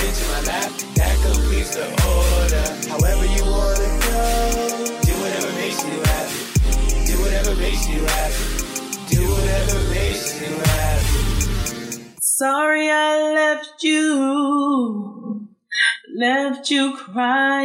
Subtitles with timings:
[0.00, 0.70] bitch in my lap.
[0.98, 1.86] That completes the
[2.16, 2.66] order.
[2.92, 4.22] However you wanna go.
[5.08, 6.40] Do whatever makes you happy.
[7.08, 8.44] Do whatever makes you happy.
[9.12, 11.18] Do whatever makes you happy.
[12.20, 15.48] Sorry I left you,
[16.16, 17.57] left you crying.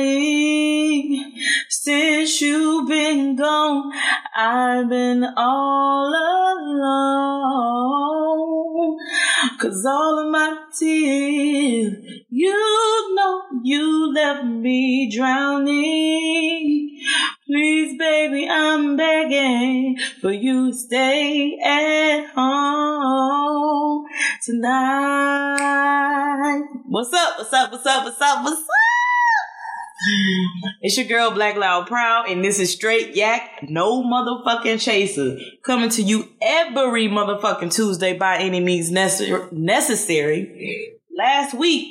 [30.85, 35.89] It's your girl Black Loud Proud, and this is Straight Yak, no motherfucking chaser, coming
[35.91, 39.47] to you every motherfucking Tuesday by any means necessary.
[39.53, 40.99] necessary.
[41.17, 41.87] Last week,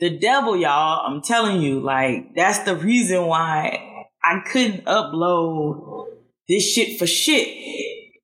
[0.00, 6.06] the devil, y'all, I'm telling you, like, that's the reason why I couldn't upload
[6.48, 7.46] this shit for shit,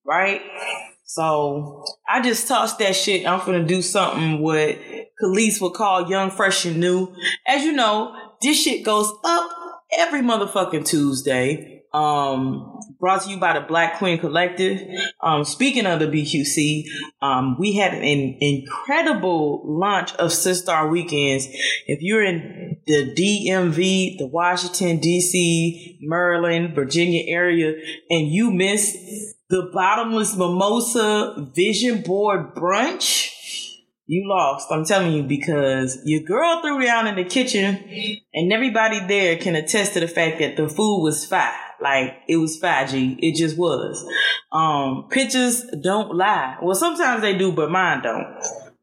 [0.04, 0.40] right?
[1.04, 3.24] So I just tossed that shit.
[3.24, 4.78] I'm gonna do something what
[5.20, 7.14] police would call young, fresh, and new.
[7.46, 9.50] As you know, this shit goes up
[9.96, 11.68] every motherfucking Tuesday.
[11.92, 14.80] Um, brought to you by the Black Queen Collective.
[15.20, 16.84] Um, speaking of the BQC,
[17.20, 21.48] um, we had an incredible launch of Sistar Weekends.
[21.86, 27.74] If you're in the DMV, the Washington, DC, Maryland, Virginia area,
[28.08, 28.96] and you missed
[29.50, 33.30] the Bottomless Mimosa Vision Board Brunch,
[34.12, 34.70] you lost.
[34.70, 37.82] I'm telling you because your girl threw down in the kitchen,
[38.34, 41.54] and everybody there can attest to the fact that the food was fire.
[41.80, 43.16] Like it was 5G.
[43.20, 44.06] It just was.
[44.52, 46.58] Um, pictures don't lie.
[46.62, 48.34] Well, sometimes they do, but mine don't.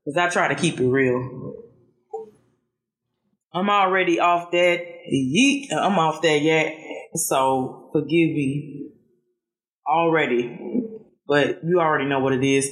[0.04, 1.54] Cause I try to keep it real.
[3.54, 4.82] I'm already off that
[5.14, 5.68] yeet.
[5.72, 6.76] I'm off that yet.
[7.14, 8.90] So forgive me
[9.88, 10.80] already
[11.30, 12.68] but you already know what it is.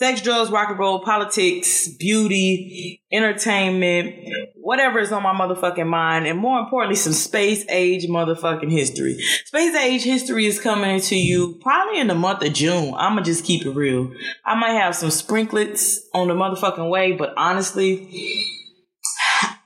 [0.00, 4.14] Sex, drugs, rock and roll, politics, beauty, entertainment,
[4.54, 9.18] whatever is on my motherfucking mind, and more importantly, some space age motherfucking history.
[9.44, 12.94] Space age history is coming to you probably in the month of June.
[12.96, 14.10] I'ma just keep it real.
[14.42, 18.08] I might have some sprinklets on the motherfucking way, but honestly,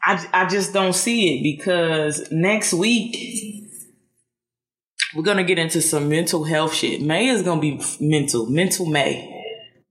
[0.05, 3.17] I, I just don't see it because next week
[5.15, 7.01] we're gonna get into some mental health shit.
[7.03, 9.31] May is gonna be mental, mental May,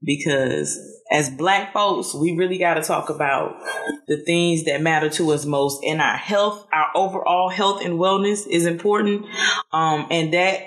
[0.03, 0.80] because
[1.12, 3.62] as black folks, we really got to talk about
[4.08, 8.47] the things that matter to us most, and our health, our overall health and wellness
[8.47, 9.25] is important,
[9.72, 10.62] um, and that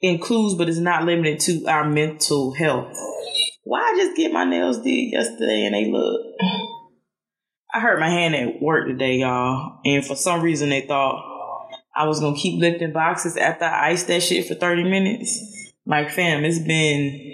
[0.00, 2.96] includes, but is not limited to our mental health.
[3.62, 6.20] Why I just get my nails did yesterday and they look.
[7.74, 11.24] I hurt my hand at work today, y'all, and for some reason they thought
[11.96, 15.72] I was gonna keep lifting boxes after I iced that shit for 30 minutes.
[15.86, 17.33] Like, fam, it's been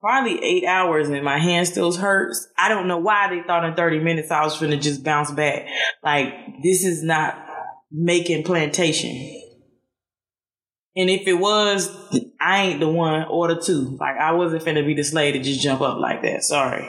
[0.00, 2.46] probably eight hours and my hand still hurts.
[2.56, 5.66] I don't know why they thought in 30 minutes I was gonna just bounce back.
[6.02, 6.32] Like,
[6.62, 7.44] this is not
[7.90, 9.34] Macon plantation.
[10.96, 11.94] And if it was,
[12.40, 13.96] I ain't the one or the two.
[14.00, 16.42] Like, I wasn't finna be the slave to just jump up like that.
[16.42, 16.88] Sorry.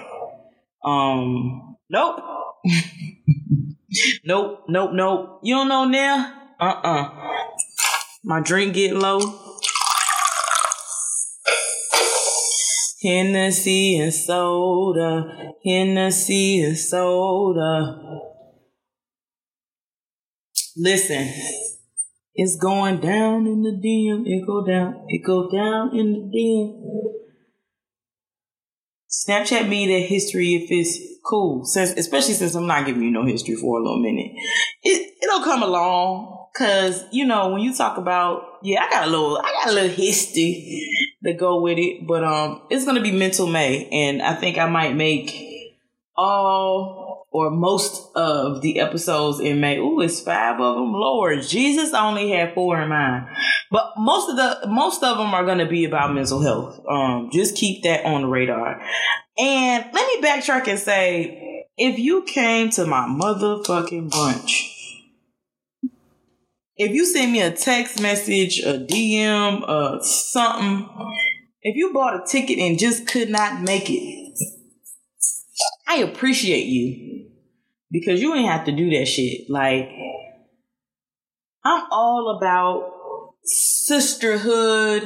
[0.83, 2.23] Um, nope.
[4.25, 5.39] nope, nope, nope.
[5.43, 6.35] You don't know now?
[6.59, 7.29] uh-uh.
[8.23, 9.19] My drink get low.
[13.01, 18.19] Hennessy and soda, Hennessy and soda.
[20.75, 21.33] Listen,
[22.35, 24.25] it's going down in the dim.
[24.25, 25.05] It go down.
[25.07, 27.15] It go down in the dim.
[29.09, 31.63] Snapchat me the history if it's cool.
[31.65, 34.31] Since especially since I'm not giving you no history for a little minute.
[34.83, 36.47] It it'll come along.
[36.57, 39.73] Cause you know when you talk about yeah, I got a little I got a
[39.73, 44.35] little history to go with it, but um, it's gonna be Mental May, and I
[44.35, 45.35] think I might make
[46.15, 49.77] all or most of the episodes in May.
[49.77, 50.93] Ooh, it's five of them.
[50.93, 53.27] Lord Jesus, I only had four in mind,
[53.69, 56.79] but most of the most of them are gonna be about mental health.
[56.89, 58.81] Um, just keep that on the radar.
[59.37, 64.78] And let me backtrack and say, if you came to my motherfucking brunch
[66.79, 70.87] if you send me a text message, a DM, uh, something,
[71.61, 74.33] if you bought a ticket and just could not make it,
[75.85, 77.31] I appreciate you
[77.91, 79.49] because you ain't have to do that shit.
[79.49, 79.89] Like,
[81.65, 82.93] I'm all about
[83.43, 85.03] sisterhood,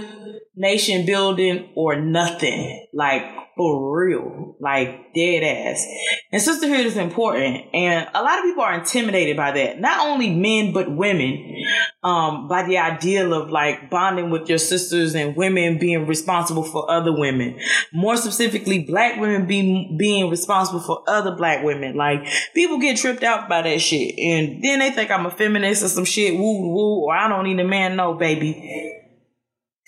[0.55, 2.85] nation building, or nothing.
[2.93, 3.23] Like,
[3.55, 5.85] for real, like dead ass.
[6.31, 9.79] And sisterhood is important, and a lot of people are intimidated by that.
[9.79, 11.63] Not only men but women,
[12.03, 16.89] um, by the ideal of like bonding with your sisters and women being responsible for
[16.89, 17.59] other women.
[17.93, 21.95] More specifically, black women being being responsible for other black women.
[21.95, 25.83] Like people get tripped out by that shit, and then they think I'm a feminist
[25.83, 26.33] or some shit.
[26.33, 27.95] Woo woo, or I don't need a man.
[27.95, 28.99] No, baby.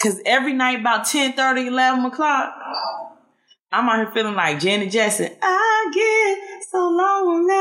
[0.02, 2.54] Cause every night about 10, 30, 11 o'clock,
[3.72, 5.32] I'm out here feeling like Janet Jackson.
[5.42, 7.54] I get so lonely.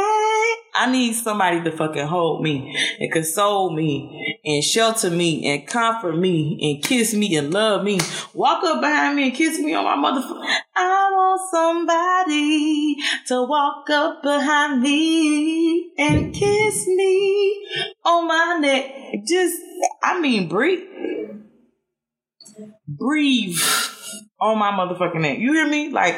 [0.77, 6.17] I need somebody to fucking hold me and console me and shelter me and comfort
[6.17, 7.99] me and kiss me and love me.
[8.33, 10.47] Walk up behind me and kiss me on my motherfucker.
[10.77, 12.97] I want somebody
[13.27, 17.67] to walk up behind me and kiss me
[18.05, 19.25] on my neck.
[19.27, 19.57] Just,
[20.03, 20.85] I mean, breathe
[22.87, 23.59] breathe
[24.41, 25.39] on my motherfucking neck.
[25.39, 25.91] You hear me?
[25.91, 26.17] Like,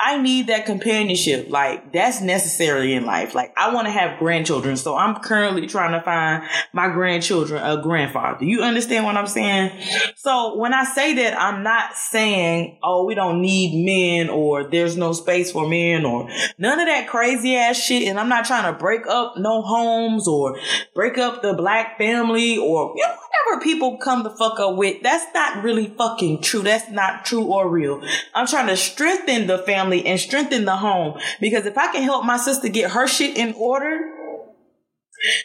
[0.00, 1.50] I need that companionship.
[1.50, 3.34] Like, that's necessary in life.
[3.34, 4.76] Like, I want to have grandchildren.
[4.76, 8.44] So I'm currently trying to find my grandchildren a grandfather.
[8.44, 9.72] You understand what I'm saying?
[10.16, 14.96] So when I say that, I'm not saying, oh, we don't need men or there's
[14.96, 16.28] no space for men or
[16.58, 18.06] none of that crazy ass shit.
[18.06, 20.58] And I'm not trying to break up no homes or
[20.94, 23.16] break up the black family or, you know,
[23.48, 26.62] whatever people come to fuck up with, that's not really fucking true.
[26.62, 28.00] That's not true or real.
[28.34, 32.24] I'm trying to strengthen the family and strengthen the home because if I can help
[32.24, 33.98] my sister get her shit in order,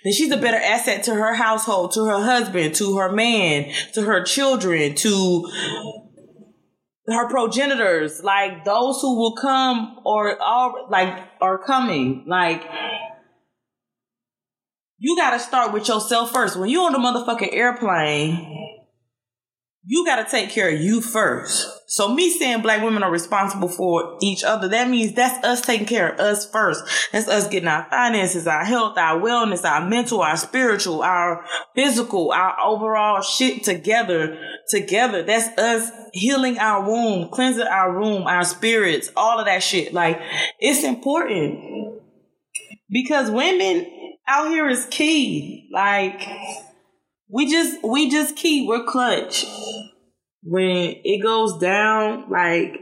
[0.04, 4.04] then she's a better asset to her household, to her husband, to her man, to
[4.04, 5.50] her children, to
[7.08, 12.26] her progenitors, like those who will come or are like are coming.
[12.28, 12.64] Like
[15.00, 16.56] you got to start with yourself first.
[16.56, 18.73] When you're on the motherfucking airplane,
[19.86, 21.68] you got to take care of you first.
[21.88, 25.86] So me saying black women are responsible for each other, that means that's us taking
[25.86, 26.84] care of us first.
[27.12, 31.46] That's us getting our finances, our health, our wellness, our mental, our spiritual, our
[31.76, 34.40] physical, our overall shit together,
[34.70, 35.22] together.
[35.24, 39.94] That's us healing our womb, cleansing our room, our spirits, all of that shit.
[39.94, 40.20] Like
[40.60, 42.02] it's important
[42.90, 43.86] because women
[44.28, 45.70] out here is key.
[45.74, 46.26] Like
[47.34, 49.46] we just we just keep We're clutch.
[50.44, 52.80] When it goes down, like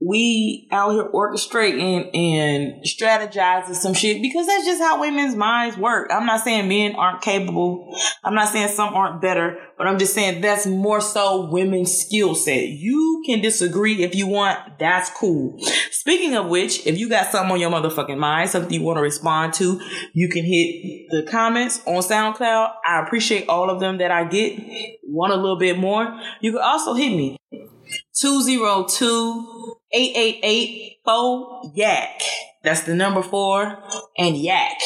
[0.00, 6.10] we out here orchestrating and strategizing some shit because that's just how women's minds work.
[6.12, 7.92] I'm not saying men aren't capable.
[8.22, 12.36] I'm not saying some aren't better, but I'm just saying that's more so women's skill
[12.36, 12.68] set.
[12.68, 14.78] You can disagree if you want.
[14.78, 15.58] That's cool.
[15.90, 19.02] Speaking of which, if you got something on your motherfucking mind, something you want to
[19.02, 19.80] respond to,
[20.12, 22.72] you can hit the comments on SoundCloud.
[22.86, 24.60] I appreciate all of them that I get.
[25.02, 26.20] Want a little bit more?
[26.40, 27.36] You can also hit me
[28.14, 32.20] 202 888 4 Yak.
[32.62, 33.82] That's the number four
[34.16, 34.78] and Yak.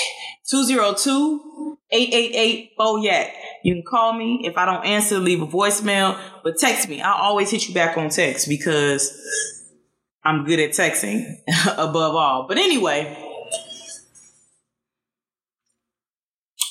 [0.49, 3.35] 202 888 4 Yak.
[3.65, 4.43] You can call me.
[4.45, 7.01] If I don't answer, leave a voicemail, but text me.
[7.01, 9.19] I'll always hit you back on text because
[10.25, 11.37] I'm good at texting
[11.77, 12.47] above all.
[12.49, 13.17] But anyway,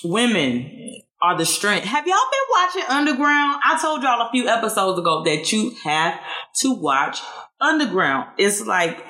[0.04, 1.86] women are the strength.
[1.86, 3.62] Have y'all been watching Underground?
[3.64, 6.20] I told y'all a few episodes ago that you have
[6.62, 7.20] to watch
[7.62, 8.30] Underground.
[8.38, 9.06] It's like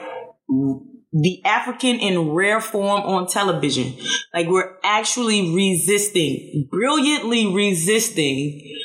[1.13, 3.93] the African in rare form on television.
[4.33, 8.75] Like we're actually resisting, brilliantly resisting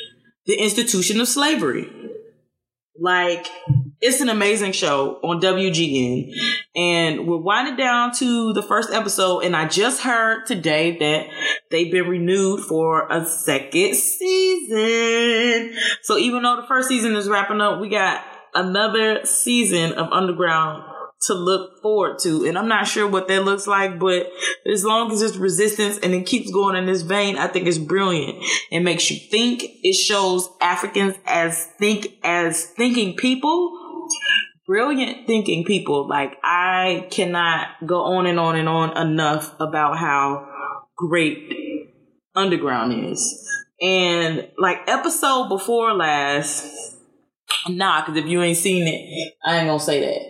[0.45, 1.89] the institution of slavery.
[2.99, 3.47] Like
[4.01, 6.31] it's an amazing show on WGN.
[6.75, 9.39] And we're winding down to the first episode.
[9.41, 11.27] And I just heard today that
[11.71, 15.75] they've been renewed for a second season.
[16.03, 18.23] So even though the first season is wrapping up, we got
[18.57, 20.83] another season of Underground
[21.21, 22.45] to look forward to.
[22.45, 24.27] And I'm not sure what that looks like, but
[24.71, 27.77] as long as it's resistance and it keeps going in this vein, I think it's
[27.77, 28.43] brilliant.
[28.71, 29.63] It makes you think.
[29.63, 33.73] It shows Africans as think as thinking people
[34.67, 36.07] brilliant thinking people.
[36.07, 40.47] Like I cannot go on and on and on enough about how
[40.95, 41.37] great
[42.35, 43.49] Underground is.
[43.81, 46.96] And like episode before last,
[47.69, 50.21] nah, because if you ain't seen it, I ain't gonna say that.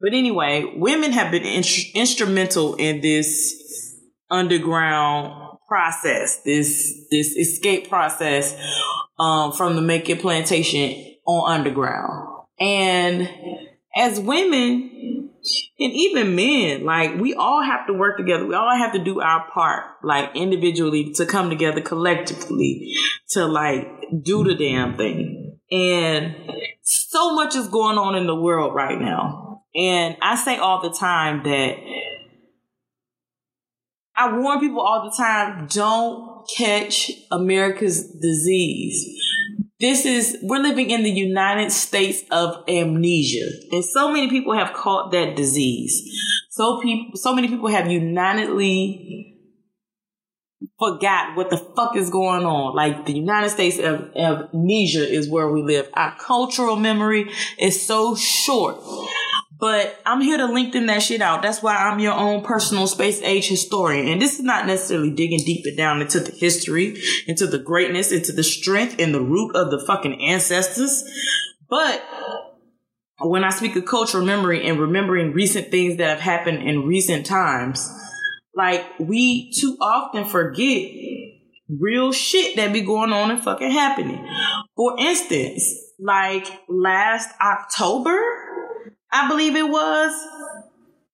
[0.00, 1.64] But anyway, women have been in-
[1.94, 4.00] instrumental in this
[4.30, 8.54] underground process, this this escape process
[9.18, 12.28] um, from the Macon Plantation on underground.
[12.60, 13.28] And
[13.96, 15.30] as women
[15.78, 18.46] and even men, like we all have to work together.
[18.46, 22.94] We all have to do our part, like individually to come together collectively
[23.30, 23.86] to like
[24.22, 25.33] do the damn thing.
[25.74, 26.36] And
[26.82, 29.64] so much is going on in the world right now.
[29.74, 31.76] And I say all the time that
[34.16, 39.20] I warn people all the time don't catch America's disease.
[39.80, 43.48] This is, we're living in the United States of amnesia.
[43.72, 46.08] And so many people have caught that disease.
[46.50, 49.33] So people, so many people have unitedly
[50.78, 52.74] forgot what the fuck is going on.
[52.74, 55.88] Like the United States of, amnesia is where we live.
[55.94, 58.80] Our cultural memory is so short.
[59.60, 61.42] But I'm here to lengthen that shit out.
[61.42, 64.08] That's why I'm your own personal space age historian.
[64.08, 68.32] And this is not necessarily digging deeper down into the history, into the greatness, into
[68.32, 71.04] the strength and the root of the fucking ancestors.
[71.70, 72.02] But
[73.20, 77.24] when I speak of cultural memory and remembering recent things that have happened in recent
[77.24, 77.88] times,
[78.56, 80.90] like we too often forget
[81.68, 84.26] real shit that be going on and fucking happening.
[84.76, 85.64] For instance,
[85.98, 88.18] like last October,
[89.12, 90.12] I believe it was,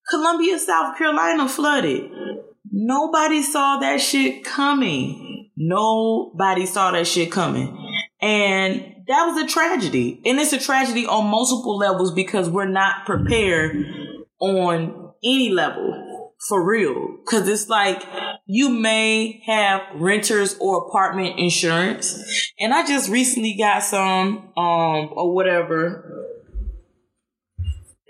[0.09, 2.11] Columbia, South Carolina flooded.
[2.71, 5.51] Nobody saw that shit coming.
[5.57, 7.77] Nobody saw that shit coming.
[8.21, 10.21] And that was a tragedy.
[10.25, 13.77] And it's a tragedy on multiple levels because we're not prepared
[14.41, 16.10] on any level
[16.49, 17.19] for real.
[17.27, 18.03] Cause it's like
[18.47, 22.53] you may have renters or apartment insurance.
[22.59, 26.20] And I just recently got some, um, or whatever.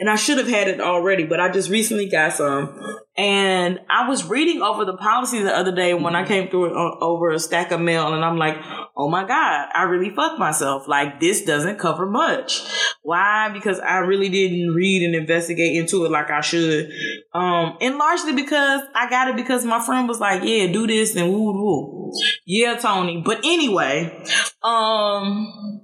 [0.00, 2.74] And I should have had it already, but I just recently got some.
[3.18, 7.04] And I was reading over the policy the other day when I came through uh,
[7.04, 8.56] over a stack of mail, and I'm like,
[8.96, 10.88] oh my God, I really fucked myself.
[10.88, 12.62] Like, this doesn't cover much.
[13.02, 13.50] Why?
[13.52, 16.90] Because I really didn't read and investigate into it like I should.
[17.34, 21.14] Um, and largely because I got it because my friend was like, yeah, do this
[21.14, 22.12] and woo woo.
[22.46, 23.22] Yeah, Tony.
[23.22, 24.24] But anyway,
[24.62, 25.82] um,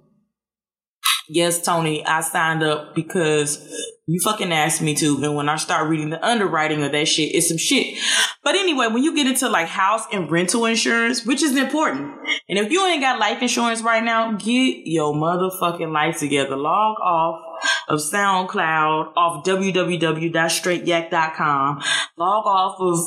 [1.29, 3.59] yes, Tony, I signed up because
[4.07, 5.23] you fucking asked me to.
[5.25, 7.99] And when I start reading the underwriting of that shit, it's some shit.
[8.45, 12.15] But anyway, when you get into like house and rental insurance, which is important.
[12.49, 16.57] And if you ain't got life insurance right now, get your motherfucking life together.
[16.57, 17.41] Log off
[17.89, 21.83] of SoundCloud, off www.straightyak.com,
[22.17, 22.99] log off of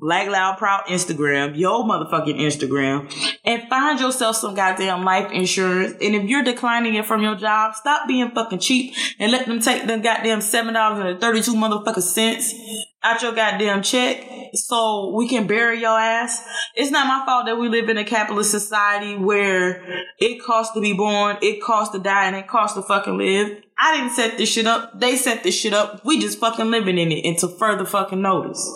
[0.00, 3.10] Black Loud Proud Instagram, your motherfucking Instagram,
[3.44, 5.94] and find yourself some goddamn life insurance.
[6.00, 9.60] And if you're declining it from your job, stop being fucking cheap and let them
[9.60, 12.54] take them goddamn seven dollars and thirty two motherfucking cents
[13.02, 14.24] out your goddamn check
[14.54, 16.44] so we can bury your ass.
[16.74, 19.84] It's not my fault that we live in a capitalist society where
[20.18, 23.62] it costs to be born, it costs to die, and it costs to fucking live.
[23.78, 24.98] I didn't set this shit up.
[24.98, 26.04] They set this shit up.
[26.04, 28.68] We just fucking living in it until further fucking notice.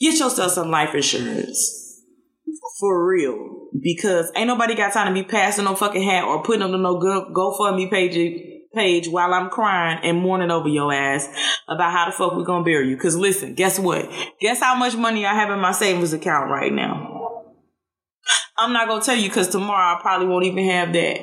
[0.00, 2.02] Get yourself some life insurance.
[2.78, 3.66] For real.
[3.82, 6.98] Because ain't nobody got time to be passing no fucking hat or putting up no
[6.98, 11.28] go GoFundMe page page while I'm crying and mourning over your ass
[11.68, 12.96] about how the fuck we gonna bury you.
[12.96, 14.10] Cause listen, guess what?
[14.40, 17.44] Guess how much money I have in my savings account right now?
[18.58, 21.20] I'm not gonna tell you cause tomorrow I probably won't even have that.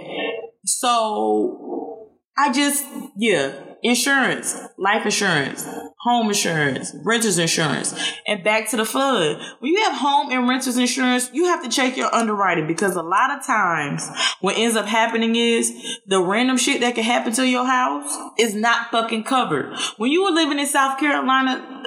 [0.66, 2.86] So I just,
[3.18, 3.54] yeah,
[3.86, 5.64] insurance, life insurance,
[6.00, 7.94] home insurance, renters insurance,
[8.28, 9.40] and back to the flood.
[9.60, 13.04] When you have home and renters insurance, you have to check your underwriting because a
[13.04, 14.10] lot of times
[14.42, 18.56] what ends up happening is the random shit that can happen to your house is
[18.56, 19.78] not fucking covered.
[19.98, 21.84] When you were living in South Carolina,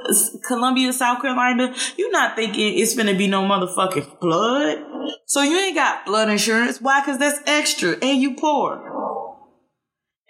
[0.47, 4.79] Columbia, South Carolina, you're not thinking it's gonna be no motherfucking flood.
[5.27, 6.81] So you ain't got flood insurance.
[6.81, 7.05] Why?
[7.05, 9.08] Cause that's extra and you poor.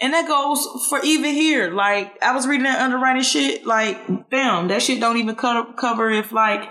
[0.00, 1.72] And that goes for even here.
[1.72, 3.66] Like, I was reading that underwriting shit.
[3.66, 6.68] Like, damn, that shit don't even cover if, like,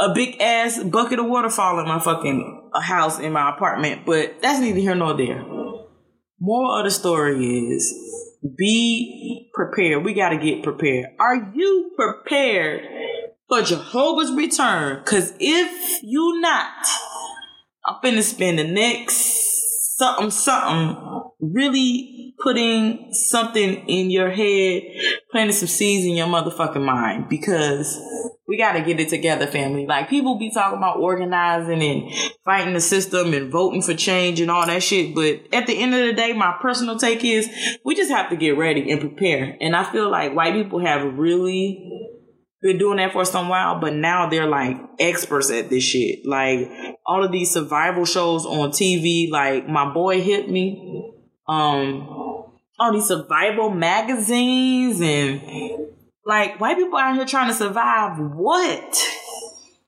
[0.00, 4.04] a big ass bucket of water fall in my fucking uh, house in my apartment.
[4.04, 5.44] But that's neither here nor there.
[6.40, 7.92] Moral of the story is
[8.56, 10.04] be prepared.
[10.04, 11.06] We got to get prepared.
[11.18, 12.82] Are you prepared
[13.48, 15.02] for Jehovah's return?
[15.04, 16.86] Because if you not,
[17.86, 19.47] I'm finna spend the next
[19.98, 20.96] something, something
[21.40, 24.82] really putting something in your head,
[25.30, 28.00] planting some seeds in your motherfucking mind because
[28.46, 29.86] we got to get it together, family.
[29.86, 32.12] Like people be talking about organizing and
[32.44, 35.14] fighting the system and voting for change and all that shit.
[35.14, 37.50] But at the end of the day, my personal take is
[37.84, 39.56] we just have to get ready and prepare.
[39.60, 42.08] And I feel like white people have really
[42.60, 46.26] been doing that for some while, but now they're like experts at this shit.
[46.26, 46.68] Like
[47.06, 51.14] all of these survival shows on TV, like my boy hit me
[51.46, 52.06] um
[52.78, 55.88] all these survival magazines and
[56.24, 58.96] like white people out here trying to survive what?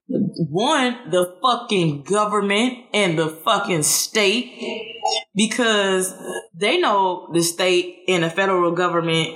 [0.08, 4.96] One, the fucking government and the fucking state
[5.36, 6.12] because
[6.54, 9.28] they know the state and the federal government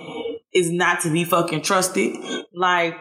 [0.52, 2.16] is not to be fucking trusted.
[2.52, 2.96] Like,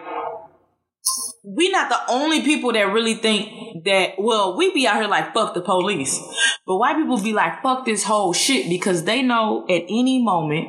[1.43, 5.33] we not the only people that really think that well we be out here like
[5.33, 6.19] fuck the police.
[6.65, 10.67] But white people be like fuck this whole shit because they know at any moment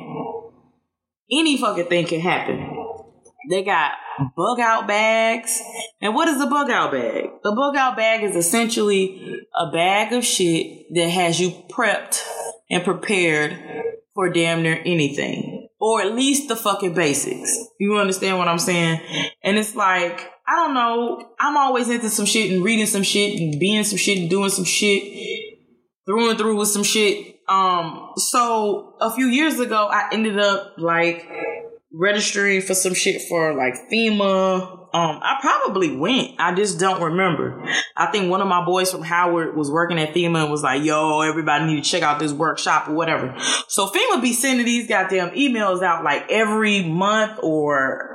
[1.31, 2.71] any fucking thing can happen.
[3.49, 3.93] They got
[4.35, 5.61] bug out bags.
[6.01, 7.25] And what is a bug out bag?
[7.43, 12.21] A bug out bag is essentially a bag of shit that has you prepped
[12.69, 13.57] and prepared
[14.13, 15.67] for damn near anything.
[15.79, 17.67] Or at least the fucking basics.
[17.79, 19.01] You understand what i'm saying?
[19.43, 21.29] And it's like I don't know.
[21.39, 24.49] I'm always into some shit and reading some shit and being some shit and doing
[24.49, 25.03] some shit
[26.05, 27.39] through and through with some shit.
[27.47, 31.27] Um, so a few years ago, I ended up like
[31.91, 34.85] registering for some shit for like FEMA.
[34.93, 36.35] Um, I probably went.
[36.39, 37.65] I just don't remember.
[37.97, 40.83] I think one of my boys from Howard was working at FEMA and was like,
[40.83, 43.35] yo, everybody need to check out this workshop or whatever.
[43.67, 48.14] So FEMA be sending these goddamn emails out like every month or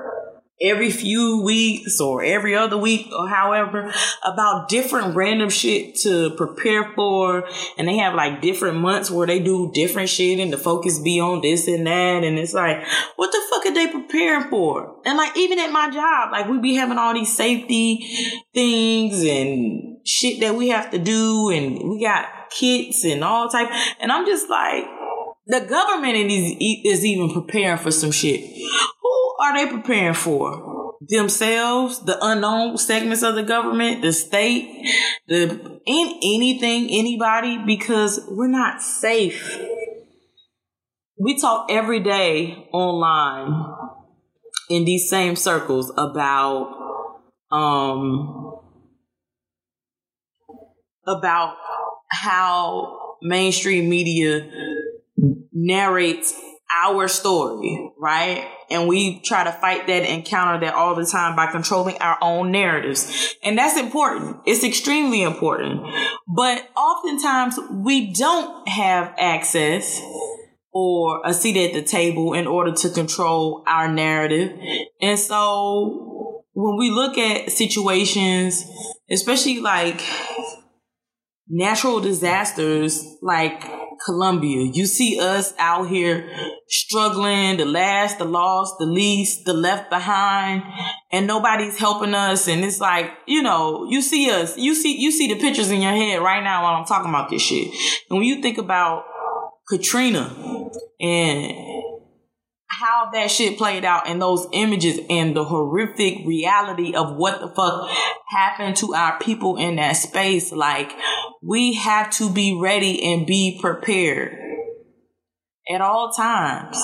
[0.60, 6.92] every few weeks or every other week or however about different random shit to prepare
[6.94, 7.48] for.
[7.78, 11.18] And they have like different months where they do different shit and the focus be
[11.20, 12.24] on this and that.
[12.24, 12.84] And it's like
[13.16, 14.96] what the fuck are they preparing for?
[15.04, 18.06] And like even at my job like we be having all these safety
[18.52, 21.50] things and shit that we have to do.
[21.50, 23.68] And we got kits and all type.
[24.00, 24.84] And i'm just like
[25.46, 28.40] the government is, is even preparing for some shit
[29.40, 30.96] are they preparing for?
[31.00, 34.86] Themselves, the unknown segments of the government, the state,
[35.26, 39.58] the in anything, anybody, because we're not safe.
[41.18, 43.64] We talk every day online
[44.68, 46.76] in these same circles about
[47.50, 48.56] um
[51.06, 51.56] about
[52.08, 54.48] how mainstream media
[55.52, 56.34] narrates
[56.84, 58.48] our story, right?
[58.70, 62.16] And we try to fight that and counter that all the time by controlling our
[62.22, 63.34] own narratives.
[63.42, 64.38] And that's important.
[64.46, 65.82] It's extremely important.
[66.28, 70.00] But oftentimes we don't have access
[70.72, 74.56] or a seat at the table in order to control our narrative.
[75.00, 78.64] And so when we look at situations,
[79.10, 80.00] especially like
[81.48, 84.70] natural disasters, like Columbia.
[84.72, 86.28] You see us out here
[86.68, 90.62] struggling, the last, the lost, the least, the left behind,
[91.12, 92.48] and nobody's helping us.
[92.48, 95.82] And it's like, you know, you see us, you see, you see the pictures in
[95.82, 97.68] your head right now while I'm talking about this shit.
[98.08, 99.04] And when you think about
[99.68, 100.34] Katrina
[101.00, 101.52] and
[102.80, 107.48] how that shit played out and those images and the horrific reality of what the
[107.48, 107.90] fuck
[108.28, 110.52] happened to our people in that space.
[110.52, 110.92] Like,
[111.42, 114.36] we have to be ready and be prepared
[115.72, 116.82] at all times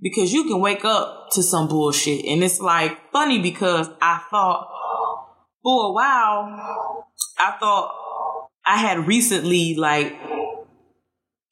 [0.00, 2.24] because you can wake up to some bullshit.
[2.26, 4.68] And it's like funny because I thought
[5.62, 7.94] for a while, I thought
[8.64, 10.14] I had recently like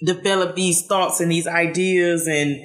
[0.05, 2.57] developed these thoughts and these ideas and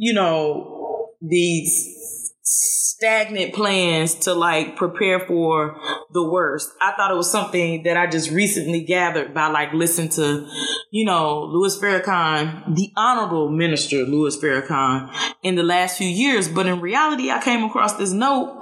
[0.00, 5.78] you know, these stagnant plans to like prepare for
[6.10, 6.70] the worst.
[6.80, 10.48] I thought it was something that I just recently gathered by like listening to,
[10.90, 16.48] you know, Louis Farrakhan, the honorable minister Louis Farrakhan in the last few years.
[16.48, 18.56] But in reality, I came across this note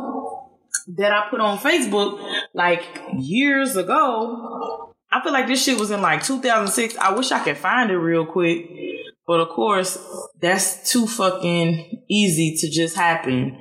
[0.97, 2.21] that I put on Facebook
[2.53, 2.83] like
[3.17, 4.93] years ago.
[5.13, 6.97] I feel like this shit was in like 2006.
[6.97, 8.88] I wish I could find it real quick.
[9.29, 9.99] But of course,
[10.41, 13.59] that's too fucking easy to just happen.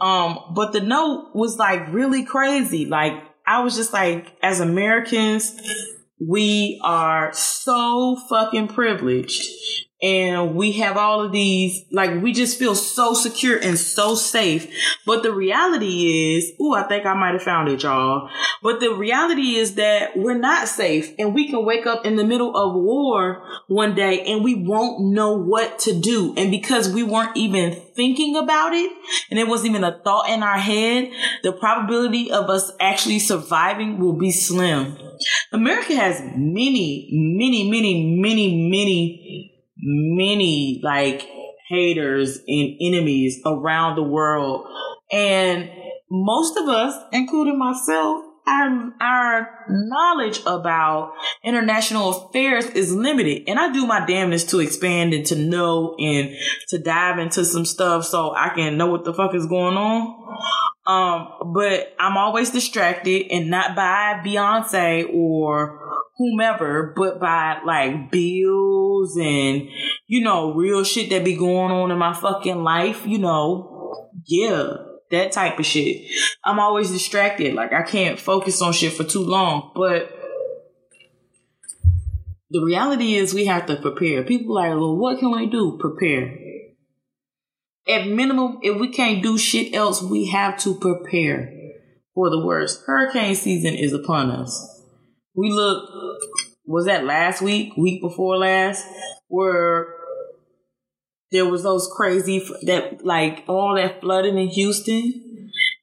[0.00, 2.86] Um, but the note was like really crazy.
[2.86, 3.12] Like
[3.46, 5.58] I was just like, as Americans,
[6.20, 9.46] we are so fucking privileged
[10.02, 14.70] and we have all of these like we just feel so secure and so safe.
[15.06, 18.28] But the reality is oh i think i might have found it y'all.
[18.62, 21.14] But the reality is that we're not safe.
[21.18, 25.14] And we can wake up in the middle of war one day and we won't
[25.14, 26.34] know what to do.
[26.36, 28.92] And because we weren't even thinking about it
[29.30, 31.10] and it wasn't even a thought in our head
[31.42, 34.98] the probability of us actually surviving will be slim.
[35.52, 41.28] America has many many many many many many like
[41.68, 44.66] haters and enemies around the world.
[45.12, 45.70] And
[46.10, 53.42] most of us, including myself, our, our knowledge about international affairs is limited.
[53.48, 56.30] And I do my damnedest to expand and to know and
[56.68, 60.14] to dive into some stuff so I can know what the fuck is going on.
[60.86, 65.85] Um, but I'm always distracted and not by Beyonce or
[66.16, 69.68] whomever, but by like bills and,
[70.06, 74.72] you know, real shit that be going on in my fucking life, you know, yeah,
[75.10, 76.02] that type of shit.
[76.44, 77.54] I'm always distracted.
[77.54, 80.10] Like I can't focus on shit for too long, but
[82.50, 84.22] the reality is we have to prepare.
[84.22, 85.78] People are like, well, what can we do?
[85.78, 86.38] Prepare.
[87.88, 91.52] At minimum, if we can't do shit else, we have to prepare
[92.14, 92.82] for the worst.
[92.86, 94.75] Hurricane season is upon us.
[95.36, 95.90] We look,
[96.64, 98.86] was that last week, week before last,
[99.28, 99.94] where
[101.32, 105.26] there was those crazy that like all that flooding in Houston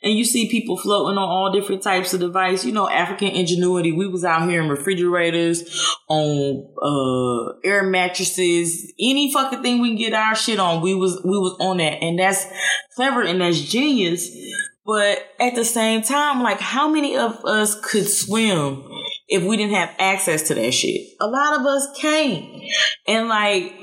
[0.04, 2.66] and you see people floating on all different types of device.
[2.66, 3.92] You know, African ingenuity.
[3.92, 5.64] We was out here in refrigerators,
[6.10, 10.82] on uh, air mattresses, any fucking thing we can get our shit on.
[10.82, 12.46] We was we was on that, and that's
[12.96, 14.30] clever and that's genius.
[14.86, 18.84] But at the same time, like, how many of us could swim
[19.28, 21.08] if we didn't have access to that shit?
[21.20, 22.64] A lot of us can't,
[23.08, 23.74] and like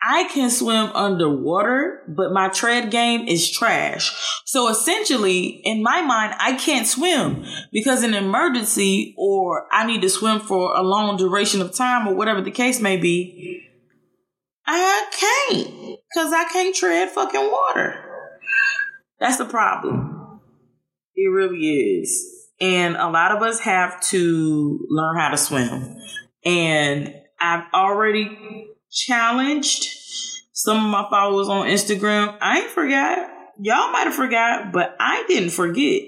[0.00, 4.14] I can swim underwater, but my tread game is trash.
[4.44, 10.08] So essentially, in my mind, I can't swim because an emergency or I need to
[10.08, 13.64] swim for a long duration of time or whatever the case may be,
[14.66, 17.94] I can't because I can't tread fucking water.
[19.18, 20.40] That's the problem.
[21.16, 22.37] It really is.
[22.60, 25.96] And a lot of us have to learn how to swim.
[26.44, 29.88] And I've already challenged
[30.52, 32.36] some of my followers on Instagram.
[32.40, 33.30] I ain't forgot.
[33.60, 36.02] Y'all might have forgot, but I didn't forget.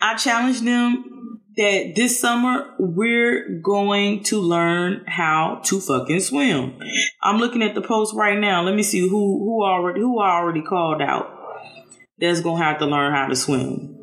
[0.00, 6.78] I challenged them that this summer we're going to learn how to fucking swim.
[7.22, 8.62] I'm looking at the post right now.
[8.62, 11.38] Let me see who who already who I already called out.
[12.18, 14.01] That's gonna have to learn how to swim.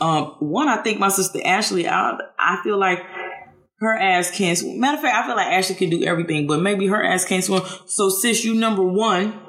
[0.00, 1.88] Um, one, I think my sister Ashley.
[1.88, 3.00] I I feel like
[3.80, 4.80] her ass can't swim.
[4.80, 7.44] Matter of fact, I feel like Ashley can do everything, but maybe her ass can't
[7.44, 7.62] swim.
[7.86, 9.40] So sis, you number one.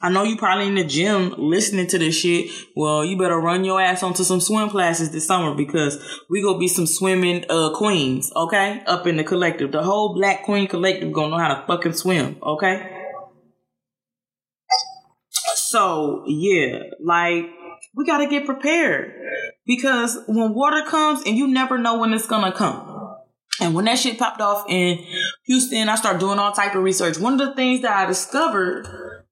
[0.00, 2.50] I know you probably in the gym listening to this shit.
[2.76, 5.96] Well, you better run your ass onto some swim classes this summer because
[6.28, 8.82] we gonna be some swimming uh queens, okay?
[8.86, 9.72] Up in the collective.
[9.72, 12.90] The whole Black Queen Collective gonna know how to fucking swim, okay?
[15.54, 17.46] So yeah, like
[17.96, 19.12] we gotta get prepared
[19.66, 22.90] because when water comes and you never know when it's gonna come.
[23.60, 24.98] And when that shit popped off in
[25.46, 27.18] Houston, I started doing all type of research.
[27.18, 28.84] One of the things that I discovered,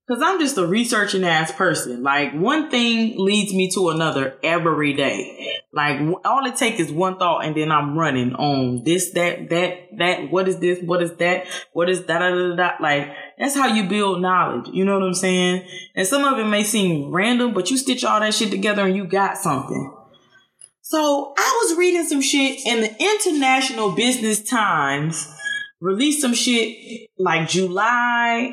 [0.06, 4.92] because I'm just a researching ass person, like one thing leads me to another every
[4.92, 5.58] day.
[5.72, 9.88] Like all it takes is one thought, and then I'm running on this, that, that,
[9.98, 10.30] that.
[10.30, 10.78] What is this?
[10.82, 11.46] What is that?
[11.72, 12.76] What is that?
[12.80, 13.10] Like
[13.42, 14.68] that's how you build knowledge.
[14.72, 15.66] You know what I'm saying?
[15.96, 18.94] And some of it may seem random, but you stitch all that shit together and
[18.94, 19.92] you got something.
[20.82, 25.28] So I was reading some shit and the International Business Times
[25.80, 28.52] released some shit like July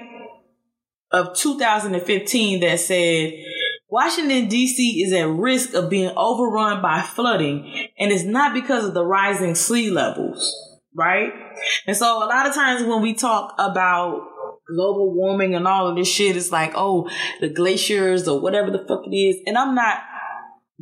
[1.12, 3.34] of 2015 that said
[3.92, 8.96] Washington DC is at risk of being overrun by flooding and it's not because of
[8.96, 10.52] the rising sea levels,
[10.96, 11.32] right?
[11.86, 14.29] And so a lot of times when we talk about
[14.76, 17.10] global warming and all of this shit, it's like, oh,
[17.42, 19.42] the glaciers or whatever the fuck it is.
[19.46, 20.00] And I'm not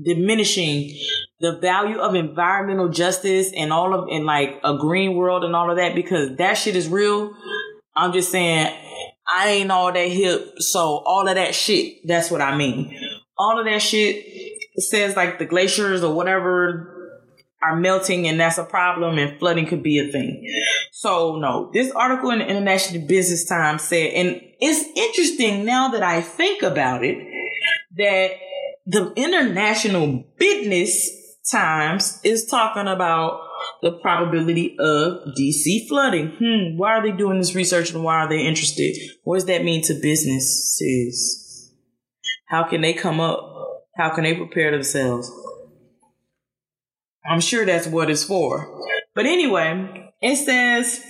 [0.01, 0.95] diminishing
[1.39, 5.69] the value of environmental justice and all of in like a green world and all
[5.69, 7.33] of that because that shit is real.
[7.95, 8.73] I'm just saying
[9.27, 12.97] I ain't all that hip, so all of that shit, that's what I mean.
[13.37, 14.25] All of that shit
[14.77, 16.96] says like the glaciers or whatever
[17.63, 20.45] are melting and that's a problem and flooding could be a thing.
[20.91, 26.03] So no, this article in the International Business Times said, and it's interesting now that
[26.03, 27.17] I think about it,
[27.97, 28.31] that
[28.85, 31.09] the International Business
[31.51, 33.41] Times is talking about
[33.81, 36.33] the probability of DC flooding.
[36.39, 38.97] Hmm, why are they doing this research and why are they interested?
[39.23, 41.73] What does that mean to businesses?
[42.47, 43.39] How can they come up?
[43.95, 45.31] How can they prepare themselves?
[47.29, 48.73] I'm sure that's what it's for.
[49.15, 51.03] But anyway, it says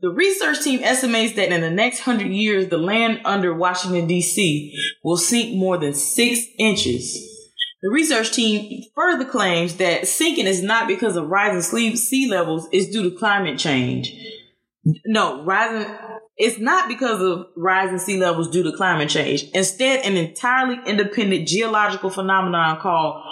[0.00, 4.74] the research team estimates that in the next hundred years, the land under Washington, D.C.
[5.02, 7.30] will sink more than six inches.
[7.82, 12.90] The research team further claims that sinking is not because of rising sea levels, it's
[12.90, 14.14] due to climate change.
[15.06, 15.94] No, rising,
[16.36, 19.44] it's not because of rising sea levels due to climate change.
[19.54, 23.22] Instead, an entirely independent geological phenomenon called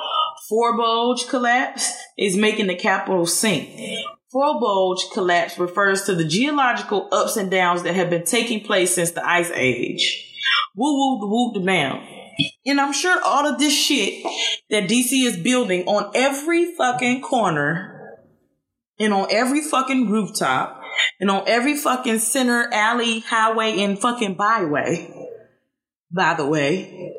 [0.51, 3.69] forebulge collapse is making the capital sink.
[4.33, 9.11] Forebulge collapse refers to the geological ups and downs that have been taking place since
[9.11, 10.31] the ice age.
[10.75, 12.01] Woo woo the woo the bam.
[12.65, 14.25] And I'm sure all of this shit
[14.71, 18.19] that DC is building on every fucking corner
[18.99, 20.81] and on every fucking rooftop
[21.21, 25.31] and on every fucking center alley, highway, and fucking byway,
[26.11, 27.15] by the way,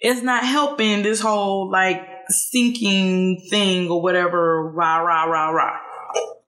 [0.00, 5.78] it's not helping this whole like sinking thing or whatever, rah, rah, rah, rah.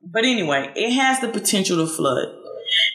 [0.02, 2.28] But anyway, it has the potential to flood.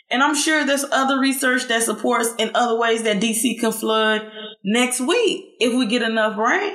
[0.10, 4.30] And I'm sure there's other research that supports in other ways that DC can flood
[4.64, 6.74] next week if we get enough rain.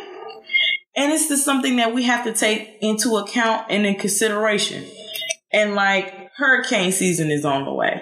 [0.97, 4.85] And it's just something that we have to take into account and in consideration.
[5.53, 8.01] And like hurricane season is on the way.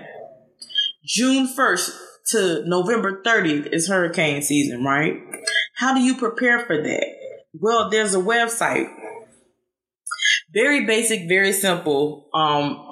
[1.05, 1.91] June 1st
[2.27, 5.21] to November 30th is hurricane season, right?
[5.77, 7.24] How do you prepare for that?
[7.61, 8.89] Well, there's a website.
[10.53, 12.29] Very basic, very simple.
[12.35, 12.84] Um,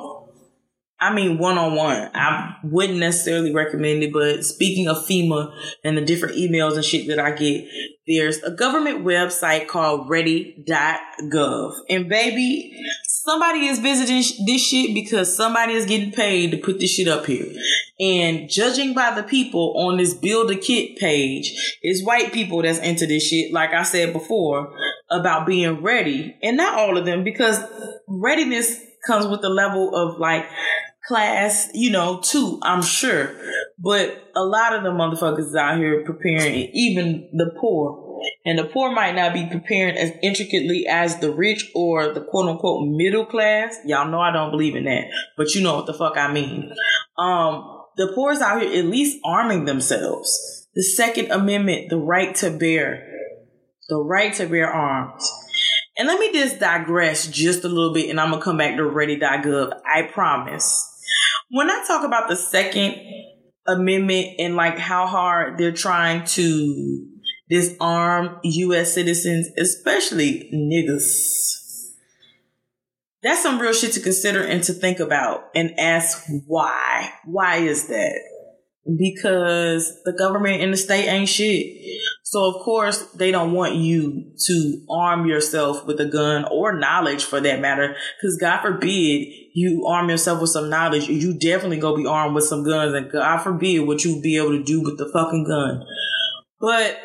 [1.02, 2.10] I mean, one on one.
[2.14, 7.08] I wouldn't necessarily recommend it, but speaking of FEMA and the different emails and shit
[7.08, 7.66] that I get,
[8.06, 11.72] there's a government website called ready.gov.
[11.90, 12.72] And baby,
[13.04, 17.26] somebody is visiting this shit because somebody is getting paid to put this shit up
[17.26, 17.52] here.
[17.98, 22.78] And judging by the people on this build a kit page, it's white people that's
[22.78, 24.72] into this shit, like I said before,
[25.10, 26.36] about being ready.
[26.44, 27.58] And not all of them, because
[28.06, 30.46] readiness comes with a level of like
[31.06, 33.30] class, you know, too, I'm sure.
[33.78, 38.20] But a lot of the motherfuckers out here preparing, even the poor.
[38.44, 42.48] And the poor might not be preparing as intricately as the rich or the quote
[42.48, 43.76] unquote middle class.
[43.84, 46.72] Y'all know I don't believe in that, but you know what the fuck I mean.
[47.18, 50.68] Um, the poor is out here at least arming themselves.
[50.74, 53.06] The Second Amendment, the right to bear,
[53.88, 55.30] the right to bear arms.
[55.98, 58.86] And let me just digress just a little bit and I'm gonna come back to
[58.86, 59.72] ready.gov.
[59.84, 60.91] I promise
[61.52, 62.96] when I talk about the Second
[63.66, 67.06] Amendment and like how hard they're trying to
[67.50, 68.94] disarm U.S.
[68.94, 71.92] citizens, especially niggas,
[73.22, 77.12] that's some real shit to consider and to think about and ask why.
[77.26, 78.18] Why is that?
[78.84, 81.66] Because the government and the state ain't shit.
[82.24, 87.24] So of course they don't want you to arm yourself with a gun or knowledge
[87.24, 87.94] for that matter.
[88.20, 92.44] Cause God forbid you arm yourself with some knowledge, you definitely go be armed with
[92.44, 95.84] some guns and God forbid what you be able to do with the fucking gun.
[96.58, 96.98] But